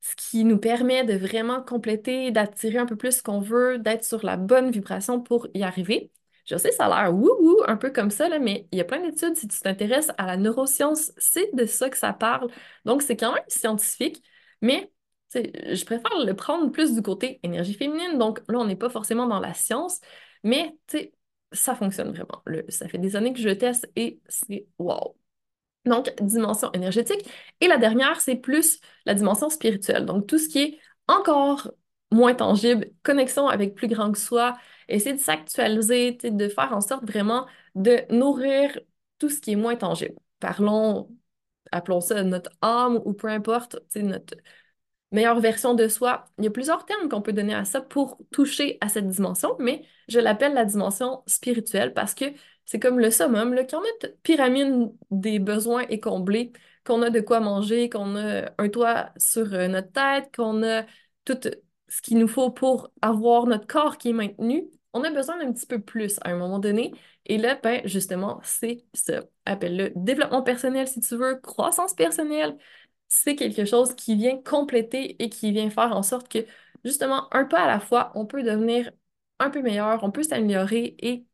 ce 0.00 0.14
qui 0.16 0.44
nous 0.44 0.58
permet 0.58 1.04
de 1.04 1.14
vraiment 1.14 1.62
compléter, 1.62 2.30
d'attirer 2.30 2.78
un 2.78 2.86
peu 2.86 2.96
plus 2.96 3.18
ce 3.18 3.22
qu'on 3.22 3.40
veut, 3.40 3.78
d'être 3.78 4.04
sur 4.04 4.24
la 4.24 4.36
bonne 4.36 4.70
vibration 4.70 5.20
pour 5.20 5.48
y 5.54 5.62
arriver. 5.62 6.12
Je 6.46 6.56
sais, 6.56 6.72
ça 6.72 6.86
a 6.86 7.02
l'air 7.02 7.14
wouhou, 7.14 7.62
un 7.66 7.76
peu 7.76 7.90
comme 7.90 8.10
ça, 8.10 8.38
mais 8.38 8.68
il 8.72 8.78
y 8.78 8.80
a 8.80 8.84
plein 8.84 9.00
d'études, 9.00 9.36
si 9.36 9.48
tu 9.48 9.58
t'intéresses 9.60 10.10
à 10.16 10.24
la 10.26 10.36
neuroscience, 10.38 11.12
c'est 11.18 11.54
de 11.54 11.66
ça 11.66 11.90
que 11.90 11.98
ça 11.98 12.12
parle. 12.14 12.50
Donc, 12.86 13.02
c'est 13.02 13.16
quand 13.16 13.34
même 13.34 13.44
scientifique, 13.48 14.22
mais 14.62 14.90
je 15.34 15.84
préfère 15.84 16.24
le 16.24 16.32
prendre 16.32 16.70
plus 16.70 16.94
du 16.94 17.02
côté 17.02 17.38
énergie 17.42 17.74
féminine. 17.74 18.16
Donc, 18.16 18.40
là, 18.48 18.58
on 18.58 18.64
n'est 18.64 18.76
pas 18.76 18.88
forcément 18.88 19.26
dans 19.26 19.40
la 19.40 19.52
science, 19.52 20.00
mais 20.42 20.74
ça 21.52 21.74
fonctionne 21.74 22.12
vraiment. 22.12 22.42
ça 22.70 22.88
fait 22.88 22.98
des 22.98 23.16
années 23.16 23.32
que 23.32 23.40
je 23.40 23.50
teste 23.50 23.90
et 23.96 24.20
c'est 24.28 24.66
wow. 24.78 25.16
Donc, 25.84 26.12
dimension 26.20 26.70
énergétique. 26.72 27.28
Et 27.60 27.68
la 27.68 27.78
dernière, 27.78 28.20
c'est 28.20 28.36
plus 28.36 28.80
la 29.06 29.14
dimension 29.14 29.50
spirituelle. 29.50 30.04
Donc, 30.04 30.26
tout 30.26 30.38
ce 30.38 30.48
qui 30.48 30.58
est 30.58 30.78
encore 31.06 31.70
moins 32.10 32.34
tangible, 32.34 32.90
connexion 33.02 33.48
avec 33.48 33.74
plus 33.74 33.88
grand 33.88 34.12
que 34.12 34.18
soi, 34.18 34.56
essayer 34.88 35.14
de 35.14 35.20
s'actualiser, 35.20 36.12
de 36.12 36.48
faire 36.48 36.72
en 36.72 36.80
sorte 36.80 37.04
vraiment 37.04 37.46
de 37.74 38.00
nourrir 38.10 38.78
tout 39.18 39.28
ce 39.28 39.40
qui 39.40 39.52
est 39.52 39.56
moins 39.56 39.76
tangible. 39.76 40.14
Parlons, 40.40 41.10
appelons 41.72 42.00
ça 42.00 42.22
notre 42.22 42.50
âme 42.62 43.00
ou 43.04 43.12
peu 43.12 43.28
importe, 43.28 43.76
notre 43.96 44.34
meilleure 45.12 45.40
version 45.40 45.74
de 45.74 45.88
soi. 45.88 46.26
Il 46.38 46.44
y 46.44 46.46
a 46.48 46.50
plusieurs 46.50 46.84
termes 46.84 47.08
qu'on 47.08 47.22
peut 47.22 47.32
donner 47.32 47.54
à 47.54 47.64
ça 47.64 47.80
pour 47.80 48.18
toucher 48.30 48.78
à 48.80 48.88
cette 48.88 49.08
dimension, 49.08 49.56
mais 49.58 49.84
je 50.08 50.18
l'appelle 50.20 50.54
la 50.54 50.64
dimension 50.64 51.22
spirituelle 51.26 51.94
parce 51.94 52.14
que 52.14 52.26
c'est 52.68 52.78
comme 52.78 52.98
le 53.00 53.10
summum, 53.10 53.54
là, 53.54 53.64
quand 53.64 53.80
notre 53.80 54.14
pyramide 54.22 54.92
des 55.10 55.38
besoins 55.38 55.82
est 55.88 56.00
comblée, 56.00 56.52
qu'on 56.84 57.00
a 57.00 57.08
de 57.08 57.20
quoi 57.20 57.40
manger, 57.40 57.88
qu'on 57.88 58.14
a 58.16 58.50
un 58.58 58.68
toit 58.68 59.10
sur 59.16 59.54
euh, 59.54 59.68
notre 59.68 59.90
tête, 59.90 60.30
qu'on 60.36 60.62
a 60.62 60.84
tout 61.24 61.38
ce 61.88 62.02
qu'il 62.02 62.18
nous 62.18 62.28
faut 62.28 62.50
pour 62.50 62.90
avoir 63.00 63.46
notre 63.46 63.66
corps 63.66 63.96
qui 63.96 64.10
est 64.10 64.12
maintenu, 64.12 64.68
on 64.92 65.02
a 65.02 65.10
besoin 65.10 65.38
d'un 65.38 65.50
petit 65.52 65.64
peu 65.66 65.80
plus 65.80 66.18
à 66.22 66.30
un 66.30 66.36
moment 66.36 66.58
donné. 66.58 66.92
Et 67.24 67.38
là, 67.38 67.54
ben, 67.62 67.80
justement, 67.86 68.38
c'est 68.44 68.84
ça. 68.92 69.22
Appelle-le 69.46 69.92
développement 69.96 70.42
personnel 70.42 70.88
si 70.88 71.00
tu 71.00 71.16
veux, 71.16 71.36
croissance 71.40 71.94
personnelle. 71.94 72.58
C'est 73.08 73.34
quelque 73.36 73.64
chose 73.64 73.94
qui 73.94 74.14
vient 74.14 74.42
compléter 74.42 75.22
et 75.22 75.30
qui 75.30 75.52
vient 75.52 75.70
faire 75.70 75.96
en 75.96 76.02
sorte 76.02 76.28
que, 76.28 76.40
justement, 76.84 77.32
un 77.34 77.46
pas 77.46 77.60
à 77.62 77.66
la 77.66 77.80
fois, 77.80 78.12
on 78.14 78.26
peut 78.26 78.42
devenir 78.42 78.90
un 79.38 79.50
peu 79.50 79.62
meilleur, 79.62 80.02
on 80.04 80.10
peut 80.10 80.22
s'améliorer 80.22 80.96
et 81.00 81.26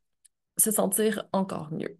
se 0.56 0.70
sentir 0.70 1.24
encore 1.32 1.72
mieux. 1.72 1.98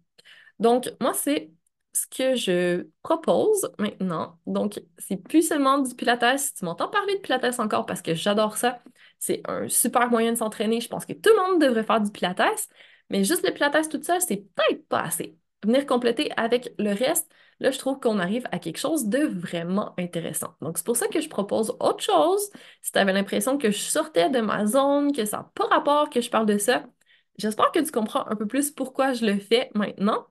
Donc, 0.59 0.91
moi, 1.01 1.13
c'est 1.13 1.51
ce 1.93 2.07
que 2.07 2.35
je 2.35 2.87
propose 3.03 3.71
maintenant. 3.79 4.39
Donc, 4.45 4.81
c'est 4.97 5.17
plus 5.17 5.47
seulement 5.47 5.79
du 5.79 5.95
Pilates. 5.95 6.39
Si 6.39 6.53
tu 6.55 6.65
m'entends 6.65 6.89
parler 6.89 7.15
de 7.15 7.21
Pilates 7.21 7.59
encore 7.59 7.85
parce 7.85 8.01
que 8.01 8.13
j'adore 8.13 8.57
ça, 8.57 8.81
c'est 9.19 9.41
un 9.47 9.67
super 9.69 10.09
moyen 10.09 10.31
de 10.33 10.37
s'entraîner. 10.37 10.81
Je 10.81 10.89
pense 10.89 11.05
que 11.05 11.13
tout 11.13 11.29
le 11.29 11.41
monde 11.51 11.61
devrait 11.61 11.83
faire 11.83 12.01
du 12.01 12.11
Pilates, 12.11 12.67
mais 13.09 13.23
juste 13.23 13.45
le 13.45 13.53
Pilates 13.53 13.89
tout 13.89 14.01
seul, 14.01 14.21
c'est 14.21 14.37
peut-être 14.55 14.87
pas 14.87 15.01
assez. 15.01 15.37
Venir 15.63 15.85
compléter 15.85 16.31
avec 16.37 16.73
le 16.77 16.93
reste, 16.93 17.29
là, 17.59 17.71
je 17.71 17.79
trouve 17.79 17.99
qu'on 17.99 18.19
arrive 18.19 18.45
à 18.51 18.59
quelque 18.59 18.77
chose 18.77 19.07
de 19.07 19.19
vraiment 19.19 19.93
intéressant. 19.97 20.55
Donc, 20.61 20.77
c'est 20.77 20.85
pour 20.85 20.97
ça 20.97 21.07
que 21.07 21.21
je 21.21 21.29
propose 21.29 21.75
autre 21.79 22.03
chose. 22.03 22.49
Si 22.81 22.91
tu 22.91 22.99
avais 22.99 23.13
l'impression 23.13 23.57
que 23.57 23.71
je 23.71 23.79
sortais 23.79 24.29
de 24.29 24.41
ma 24.41 24.65
zone, 24.65 25.11
que 25.13 25.25
ça 25.25 25.37
n'a 25.37 25.51
pas 25.55 25.65
rapport 25.67 26.09
que 26.09 26.21
je 26.21 26.29
parle 26.29 26.45
de 26.45 26.57
ça, 26.57 26.85
j'espère 27.37 27.71
que 27.71 27.79
tu 27.79 27.91
comprends 27.91 28.25
un 28.27 28.35
peu 28.35 28.47
plus 28.47 28.71
pourquoi 28.71 29.13
je 29.13 29.25
le 29.25 29.39
fais 29.39 29.69
maintenant. 29.75 30.27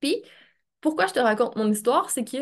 Puis, 0.00 0.22
pourquoi 0.80 1.06
je 1.06 1.14
te 1.14 1.20
raconte 1.20 1.56
mon 1.56 1.70
histoire, 1.70 2.10
c'est 2.10 2.24
que 2.24 2.38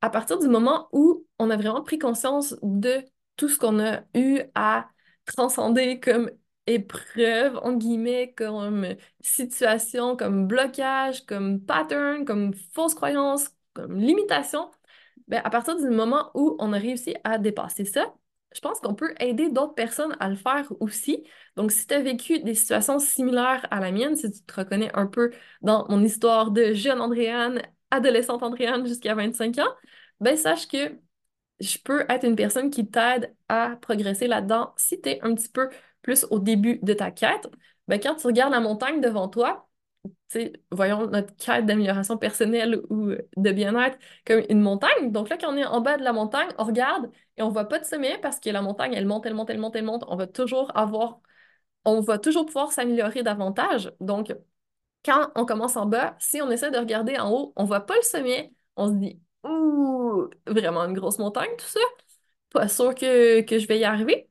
à 0.00 0.10
partir 0.10 0.38
du 0.38 0.48
moment 0.48 0.88
où 0.92 1.26
on 1.38 1.50
a 1.50 1.56
vraiment 1.56 1.82
pris 1.82 1.98
conscience 1.98 2.56
de 2.62 3.04
tout 3.36 3.48
ce 3.48 3.58
qu'on 3.58 3.80
a 3.80 4.02
eu 4.14 4.40
à 4.54 4.88
transcender 5.26 6.00
comme 6.00 6.30
épreuve, 6.66 7.58
en 7.62 7.72
guillemets, 7.74 8.34
comme 8.36 8.96
situation, 9.20 10.16
comme 10.16 10.46
blocage, 10.46 11.24
comme 11.26 11.60
pattern, 11.64 12.24
comme 12.24 12.54
fausse 12.74 12.94
croyance, 12.94 13.50
comme 13.74 13.96
limitation, 13.96 14.70
ben, 15.28 15.40
à 15.44 15.50
partir 15.50 15.76
du 15.76 15.88
moment 15.88 16.30
où 16.34 16.56
on 16.58 16.72
a 16.72 16.78
réussi 16.78 17.16
à 17.24 17.38
dépasser 17.38 17.84
ça, 17.84 18.14
je 18.54 18.60
pense 18.60 18.80
qu'on 18.80 18.94
peut 18.94 19.14
aider 19.20 19.48
d'autres 19.50 19.74
personnes 19.74 20.16
à 20.20 20.28
le 20.28 20.36
faire 20.36 20.70
aussi. 20.80 21.24
Donc, 21.56 21.72
si 21.72 21.86
tu 21.86 21.94
as 21.94 22.00
vécu 22.02 22.40
des 22.40 22.54
situations 22.54 22.98
similaires 22.98 23.66
à 23.70 23.80
la 23.80 23.92
mienne, 23.92 24.16
si 24.16 24.30
tu 24.30 24.42
te 24.42 24.54
reconnais 24.54 24.90
un 24.94 25.06
peu 25.06 25.30
dans 25.62 25.86
mon 25.88 26.02
histoire 26.02 26.50
de 26.50 26.72
jeune 26.72 27.00
Andréane, 27.00 27.62
adolescente 27.90 28.42
Andréane 28.42 28.86
jusqu'à 28.86 29.14
25 29.14 29.58
ans, 29.58 29.74
ben 30.20 30.36
sache 30.36 30.68
que 30.68 30.98
je 31.60 31.78
peux 31.78 32.04
être 32.08 32.24
une 32.24 32.36
personne 32.36 32.70
qui 32.70 32.88
t'aide 32.88 33.34
à 33.48 33.76
progresser 33.80 34.26
là-dedans 34.26 34.74
si 34.76 35.00
tu 35.00 35.10
es 35.10 35.20
un 35.22 35.34
petit 35.34 35.48
peu 35.48 35.68
plus 36.02 36.24
au 36.30 36.38
début 36.38 36.78
de 36.82 36.92
ta 36.94 37.10
quête. 37.10 37.48
Ben, 37.88 38.00
quand 38.00 38.16
tu 38.16 38.26
regardes 38.26 38.52
la 38.52 38.60
montagne 38.60 39.00
devant 39.00 39.28
toi, 39.28 39.68
voyons 40.70 41.06
notre 41.08 41.34
quête 41.36 41.66
d'amélioration 41.66 42.16
personnelle 42.18 42.80
ou 42.90 43.10
de 43.36 43.52
bien-être 43.52 43.98
comme 44.26 44.42
une 44.48 44.60
montagne. 44.60 45.12
Donc 45.12 45.28
là, 45.28 45.36
quand 45.38 45.52
on 45.52 45.56
est 45.56 45.64
en 45.64 45.80
bas 45.80 45.96
de 45.96 46.02
la 46.04 46.12
montagne, 46.12 46.48
on 46.58 46.64
regarde 46.64 47.10
et 47.36 47.42
on 47.42 47.50
voit 47.50 47.68
pas 47.68 47.78
de 47.78 47.84
sommet 47.84 48.18
parce 48.22 48.40
que 48.40 48.50
la 48.50 48.62
montagne, 48.62 48.92
elle 48.94 49.06
monte, 49.06 49.26
elle 49.26 49.34
monte, 49.34 49.50
elle 49.50 49.58
monte, 49.58 49.76
elle 49.76 49.84
monte. 49.84 50.04
On 50.08 50.16
va 50.16 50.26
toujours 50.26 50.76
avoir, 50.76 51.20
on 51.84 52.00
va 52.00 52.18
toujours 52.18 52.46
pouvoir 52.46 52.72
s'améliorer 52.72 53.22
davantage. 53.22 53.92
Donc, 54.00 54.34
quand 55.04 55.30
on 55.36 55.46
commence 55.46 55.76
en 55.76 55.86
bas, 55.86 56.16
si 56.20 56.42
on 56.42 56.50
essaie 56.50 56.70
de 56.70 56.78
regarder 56.78 57.18
en 57.18 57.30
haut, 57.32 57.52
on 57.56 57.64
voit 57.64 57.82
pas 57.86 57.96
le 57.96 58.02
sommet, 58.02 58.52
on 58.76 58.88
se 58.88 58.94
dit 58.94 59.20
Ouh, 59.44 60.28
vraiment 60.46 60.84
une 60.86 60.94
grosse 60.94 61.18
montagne, 61.18 61.50
tout 61.58 61.66
ça. 61.66 61.80
Pas 62.50 62.68
sûr 62.68 62.94
que, 62.94 63.42
que 63.42 63.58
je 63.58 63.66
vais 63.68 63.78
y 63.80 63.84
arriver. 63.84 64.30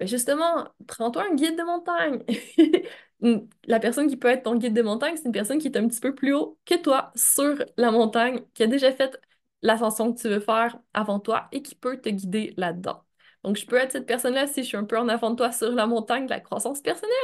Mais 0.00 0.06
justement, 0.08 0.68
prends-toi 0.88 1.24
un 1.30 1.34
guide 1.34 1.58
de 1.58 1.64
montagne. 1.64 2.24
La 3.20 3.80
personne 3.80 4.08
qui 4.08 4.16
peut 4.16 4.28
être 4.28 4.44
ton 4.44 4.56
guide 4.56 4.74
de 4.74 4.82
montagne, 4.82 5.16
c'est 5.16 5.24
une 5.24 5.32
personne 5.32 5.58
qui 5.58 5.66
est 5.68 5.76
un 5.76 5.88
petit 5.88 6.00
peu 6.00 6.14
plus 6.14 6.34
haut 6.34 6.58
que 6.64 6.80
toi 6.80 7.10
sur 7.16 7.56
la 7.76 7.90
montagne, 7.90 8.40
qui 8.54 8.62
a 8.62 8.66
déjà 8.66 8.92
fait 8.92 9.18
l'ascension 9.62 10.12
que 10.12 10.20
tu 10.20 10.28
veux 10.28 10.40
faire 10.40 10.78
avant 10.94 11.18
toi 11.18 11.48
et 11.52 11.62
qui 11.62 11.74
peut 11.74 12.00
te 12.00 12.08
guider 12.08 12.54
là-dedans. 12.56 13.02
Donc, 13.44 13.56
je 13.56 13.66
peux 13.66 13.76
être 13.76 13.92
cette 13.92 14.06
personne-là 14.06 14.46
si 14.46 14.62
je 14.62 14.68
suis 14.68 14.76
un 14.76 14.84
peu 14.84 14.98
en 14.98 15.08
avant 15.08 15.30
de 15.30 15.36
toi 15.36 15.52
sur 15.52 15.70
la 15.72 15.86
montagne 15.86 16.26
de 16.26 16.30
la 16.30 16.40
croissance 16.40 16.80
personnelle. 16.80 17.14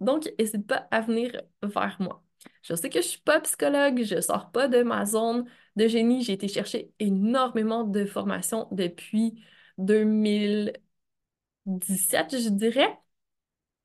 Donc, 0.00 0.28
n'hésite 0.38 0.66
pas 0.66 0.86
à 0.90 1.00
venir 1.00 1.32
vers 1.62 1.96
moi. 2.00 2.24
Je 2.62 2.74
sais 2.74 2.90
que 2.90 3.00
je 3.02 3.06
suis 3.06 3.20
pas 3.20 3.40
psychologue, 3.40 4.02
je 4.04 4.20
sors 4.20 4.50
pas 4.50 4.68
de 4.68 4.82
ma 4.82 5.04
zone 5.06 5.44
de 5.76 5.86
génie. 5.88 6.22
J'ai 6.22 6.32
été 6.32 6.48
chercher 6.48 6.92
énormément 6.98 7.84
de 7.84 8.04
formations 8.04 8.68
depuis 8.72 9.42
2017, 9.78 12.38
je 12.38 12.48
dirais. 12.50 12.98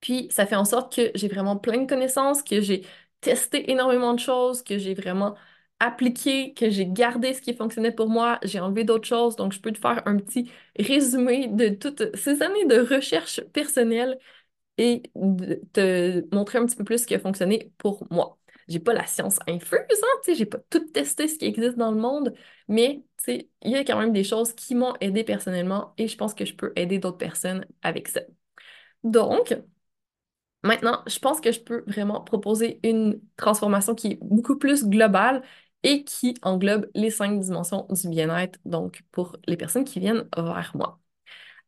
Puis 0.07 0.29
ça 0.31 0.45
fait 0.45 0.55
en 0.55 0.63
sorte 0.65 0.95
que 0.95 1.11
j'ai 1.15 1.27
vraiment 1.27 1.57
plein 1.57 1.79
de 1.81 1.85
connaissances, 1.89 2.41
que 2.41 2.61
j'ai 2.61 2.85
testé 3.19 3.69
énormément 3.71 4.13
de 4.13 4.19
choses, 4.19 4.63
que 4.63 4.77
j'ai 4.77 4.93
vraiment 4.93 5.35
appliqué, 5.79 6.53
que 6.53 6.69
j'ai 6.69 6.87
gardé 6.87 7.33
ce 7.33 7.41
qui 7.41 7.53
fonctionnait 7.53 7.91
pour 7.91 8.07
moi, 8.09 8.39
j'ai 8.43 8.61
enlevé 8.61 8.85
d'autres 8.85 9.07
choses. 9.07 9.35
Donc, 9.35 9.51
je 9.51 9.59
peux 9.59 9.71
te 9.73 9.79
faire 9.79 10.01
un 10.07 10.17
petit 10.17 10.49
résumé 10.79 11.47
de 11.49 11.69
toutes 11.69 12.15
ces 12.15 12.41
années 12.41 12.65
de 12.65 12.79
recherche 12.79 13.41
personnelle 13.51 14.17
et 14.77 15.03
te 15.73 16.35
montrer 16.35 16.59
un 16.59 16.65
petit 16.65 16.77
peu 16.77 16.85
plus 16.85 16.99
ce 17.03 17.07
qui 17.07 17.15
a 17.15 17.19
fonctionné 17.19 17.73
pour 17.77 18.07
moi. 18.11 18.37
J'ai 18.69 18.79
pas 18.79 18.93
la 18.93 19.05
science 19.07 19.39
infuse, 19.47 19.79
hein, 20.03 20.07
tu 20.23 20.31
sais, 20.31 20.35
j'ai 20.35 20.45
pas 20.45 20.59
tout 20.69 20.79
testé 20.91 21.27
ce 21.27 21.37
qui 21.37 21.45
existe 21.45 21.77
dans 21.77 21.91
le 21.91 21.99
monde, 21.99 22.33
mais 22.69 23.03
tu 23.17 23.25
sais, 23.25 23.49
il 23.63 23.71
y 23.71 23.75
a 23.75 23.83
quand 23.83 23.99
même 23.99 24.13
des 24.13 24.23
choses 24.23 24.53
qui 24.53 24.75
m'ont 24.75 24.93
aidé 25.01 25.23
personnellement 25.25 25.93
et 25.97 26.07
je 26.07 26.17
pense 26.17 26.33
que 26.33 26.45
je 26.45 26.55
peux 26.55 26.73
aider 26.77 26.99
d'autres 26.99 27.17
personnes 27.17 27.65
avec 27.83 28.07
ça. 28.07 28.21
Donc, 29.03 29.55
maintenant, 30.63 31.03
je 31.07 31.19
pense 31.19 31.41
que 31.41 31.51
je 31.51 31.59
peux 31.61 31.83
vraiment 31.87 32.21
proposer 32.21 32.79
une 32.83 33.21
transformation 33.37 33.95
qui 33.95 34.13
est 34.13 34.19
beaucoup 34.21 34.57
plus 34.57 34.85
globale 34.85 35.43
et 35.83 36.03
qui 36.03 36.35
englobe 36.41 36.89
les 36.95 37.11
cinq 37.11 37.39
dimensions 37.39 37.87
du 37.89 38.09
bien-être, 38.09 38.59
donc 38.65 39.03
pour 39.11 39.37
les 39.47 39.57
personnes 39.57 39.85
qui 39.85 39.99
viennent 39.99 40.27
vers 40.35 40.71
moi. 40.75 40.99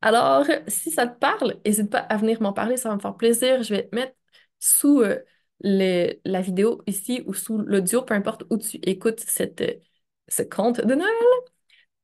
Alors, 0.02 0.46
si 0.68 0.92
ça 0.92 1.08
te 1.08 1.18
parle, 1.20 1.56
n'hésite 1.66 1.90
pas 1.92 2.00
à 2.00 2.18
venir 2.18 2.42
m'en 2.42 2.54
parler, 2.54 2.78
ça 2.78 2.90
va 2.90 2.96
me 2.96 3.02
faire 3.02 3.16
plaisir. 3.18 3.64
Je 3.64 3.76
vais 3.76 3.88
te 3.88 3.96
mettre 3.96 4.16
sous 4.60 5.02
euh, 5.02 5.20
la 5.62 6.42
vidéo 6.42 6.82
ici 6.88 7.24
ou 7.26 7.34
sous 7.34 7.58
l'audio, 7.60 8.02
peu 8.04 8.14
importe 8.14 8.44
où 8.50 8.58
tu 8.58 8.78
écoutes 8.84 9.20
cette, 9.20 9.84
ce 10.28 10.44
compte 10.44 10.82
de 10.82 10.96
Noël, 10.96 11.14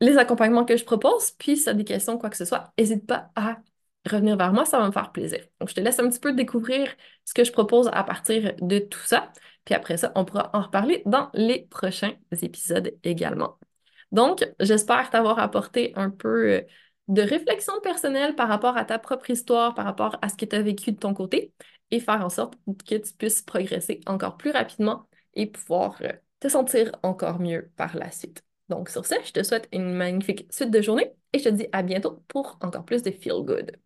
les 0.01 0.17
accompagnements 0.17 0.65
que 0.65 0.77
je 0.77 0.85
propose, 0.85 1.31
puis 1.31 1.57
si 1.57 1.63
tu 1.65 1.69
as 1.69 1.73
des 1.73 1.85
questions, 1.85 2.17
quoi 2.17 2.29
que 2.29 2.37
ce 2.37 2.45
soit, 2.45 2.73
n'hésite 2.77 3.05
pas 3.07 3.31
à 3.35 3.57
revenir 4.09 4.37
vers 4.37 4.53
moi, 4.53 4.65
ça 4.65 4.79
va 4.79 4.87
me 4.87 4.91
faire 4.91 5.11
plaisir. 5.11 5.39
Donc, 5.59 5.69
je 5.69 5.75
te 5.75 5.81
laisse 5.81 5.99
un 5.99 6.09
petit 6.09 6.19
peu 6.19 6.33
découvrir 6.33 6.87
ce 7.25 7.33
que 7.33 7.43
je 7.43 7.51
propose 7.51 7.89
à 7.93 8.03
partir 8.03 8.53
de 8.61 8.79
tout 8.79 8.99
ça. 8.99 9.31
Puis 9.65 9.75
après 9.75 9.97
ça, 9.97 10.11
on 10.15 10.25
pourra 10.25 10.51
en 10.53 10.61
reparler 10.61 11.01
dans 11.05 11.29
les 11.33 11.63
prochains 11.67 12.13
épisodes 12.41 12.95
également. 13.03 13.57
Donc, 14.11 14.47
j'espère 14.59 15.09
t'avoir 15.09 15.39
apporté 15.39 15.93
un 15.95 16.09
peu 16.09 16.53
euh, 16.53 16.61
de 17.07 17.21
réflexion 17.21 17.73
personnelle 17.81 18.35
par 18.35 18.47
rapport 18.47 18.77
à 18.77 18.85
ta 18.85 18.99
propre 18.99 19.29
histoire, 19.29 19.73
par 19.73 19.85
rapport 19.85 20.17
à 20.21 20.29
ce 20.29 20.35
que 20.35 20.45
tu 20.45 20.55
as 20.55 20.61
vécu 20.61 20.91
de 20.91 20.97
ton 20.97 21.13
côté 21.13 21.53
et 21.91 21.99
faire 21.99 22.23
en 22.23 22.29
sorte 22.29 22.55
que 22.87 22.95
tu 22.95 23.13
puisses 23.13 23.41
progresser 23.41 24.01
encore 24.05 24.37
plus 24.37 24.51
rapidement 24.51 25.07
et 25.33 25.47
pouvoir 25.47 25.97
euh, 26.01 26.11
te 26.39 26.47
sentir 26.47 26.91
encore 27.03 27.39
mieux 27.39 27.71
par 27.75 27.95
la 27.95 28.11
suite. 28.11 28.43
Donc 28.69 28.89
sur 28.89 29.05
ce, 29.05 29.15
je 29.23 29.31
te 29.31 29.43
souhaite 29.43 29.67
une 29.71 29.93
magnifique 29.93 30.47
suite 30.51 30.71
de 30.71 30.81
journée 30.81 31.11
et 31.33 31.39
je 31.39 31.45
te 31.45 31.49
dis 31.49 31.67
à 31.71 31.83
bientôt 31.83 32.23
pour 32.27 32.57
encore 32.61 32.85
plus 32.85 33.03
de 33.03 33.11
Feel 33.11 33.43
Good. 33.43 33.84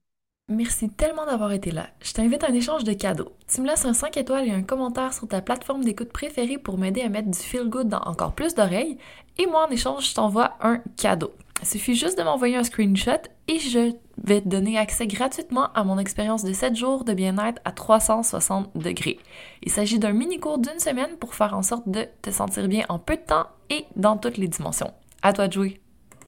Merci 0.51 0.89
tellement 0.89 1.27
d'avoir 1.27 1.51
été 1.51 1.69
là. 1.69 1.87
Je 2.01 2.11
t'invite 2.11 2.43
à 2.43 2.49
un 2.49 2.53
échange 2.53 2.83
de 2.83 2.93
cadeaux. 2.93 3.33
Tu 3.47 3.61
me 3.61 3.67
laisses 3.67 3.85
un 3.85 3.93
5 3.93 4.17
étoiles 4.17 4.47
et 4.47 4.51
un 4.51 4.63
commentaire 4.63 5.13
sur 5.13 5.27
ta 5.27 5.41
plateforme 5.41 5.83
d'écoute 5.83 6.11
préférée 6.11 6.57
pour 6.57 6.79
m'aider 6.79 7.01
à 7.01 7.09
mettre 7.09 7.29
du 7.29 7.37
feel 7.37 7.69
good 7.69 7.87
dans 7.87 8.01
encore 8.01 8.33
plus 8.33 8.55
d'oreilles. 8.55 8.97
Et 9.37 9.45
moi, 9.45 9.67
en 9.67 9.71
échange, 9.71 10.09
je 10.09 10.15
t'envoie 10.15 10.53
un 10.61 10.81
cadeau. 10.97 11.31
Il 11.61 11.67
suffit 11.67 11.93
juste 11.93 12.17
de 12.17 12.23
m'envoyer 12.23 12.55
un 12.55 12.63
screenshot 12.63 13.21
et 13.47 13.59
je 13.59 13.91
vais 14.23 14.41
te 14.41 14.47
donner 14.47 14.79
accès 14.79 15.05
gratuitement 15.05 15.71
à 15.73 15.83
mon 15.83 15.99
expérience 15.99 16.43
de 16.43 16.51
7 16.51 16.75
jours 16.75 17.03
de 17.03 17.13
bien-être 17.13 17.61
à 17.63 17.71
360 17.71 18.75
degrés. 18.75 19.19
Il 19.61 19.71
s'agit 19.71 19.99
d'un 19.99 20.13
mini-cours 20.13 20.57
d'une 20.57 20.79
semaine 20.79 21.15
pour 21.19 21.35
faire 21.35 21.55
en 21.55 21.61
sorte 21.61 21.87
de 21.87 22.07
te 22.23 22.31
sentir 22.31 22.67
bien 22.67 22.85
en 22.89 22.97
peu 22.97 23.17
de 23.17 23.21
temps 23.21 23.45
et 23.69 23.85
dans 23.95 24.17
toutes 24.17 24.37
les 24.37 24.47
dimensions. 24.47 24.93
À 25.21 25.31
toi 25.31 25.47
de 25.47 25.53
jouer! 25.53 25.81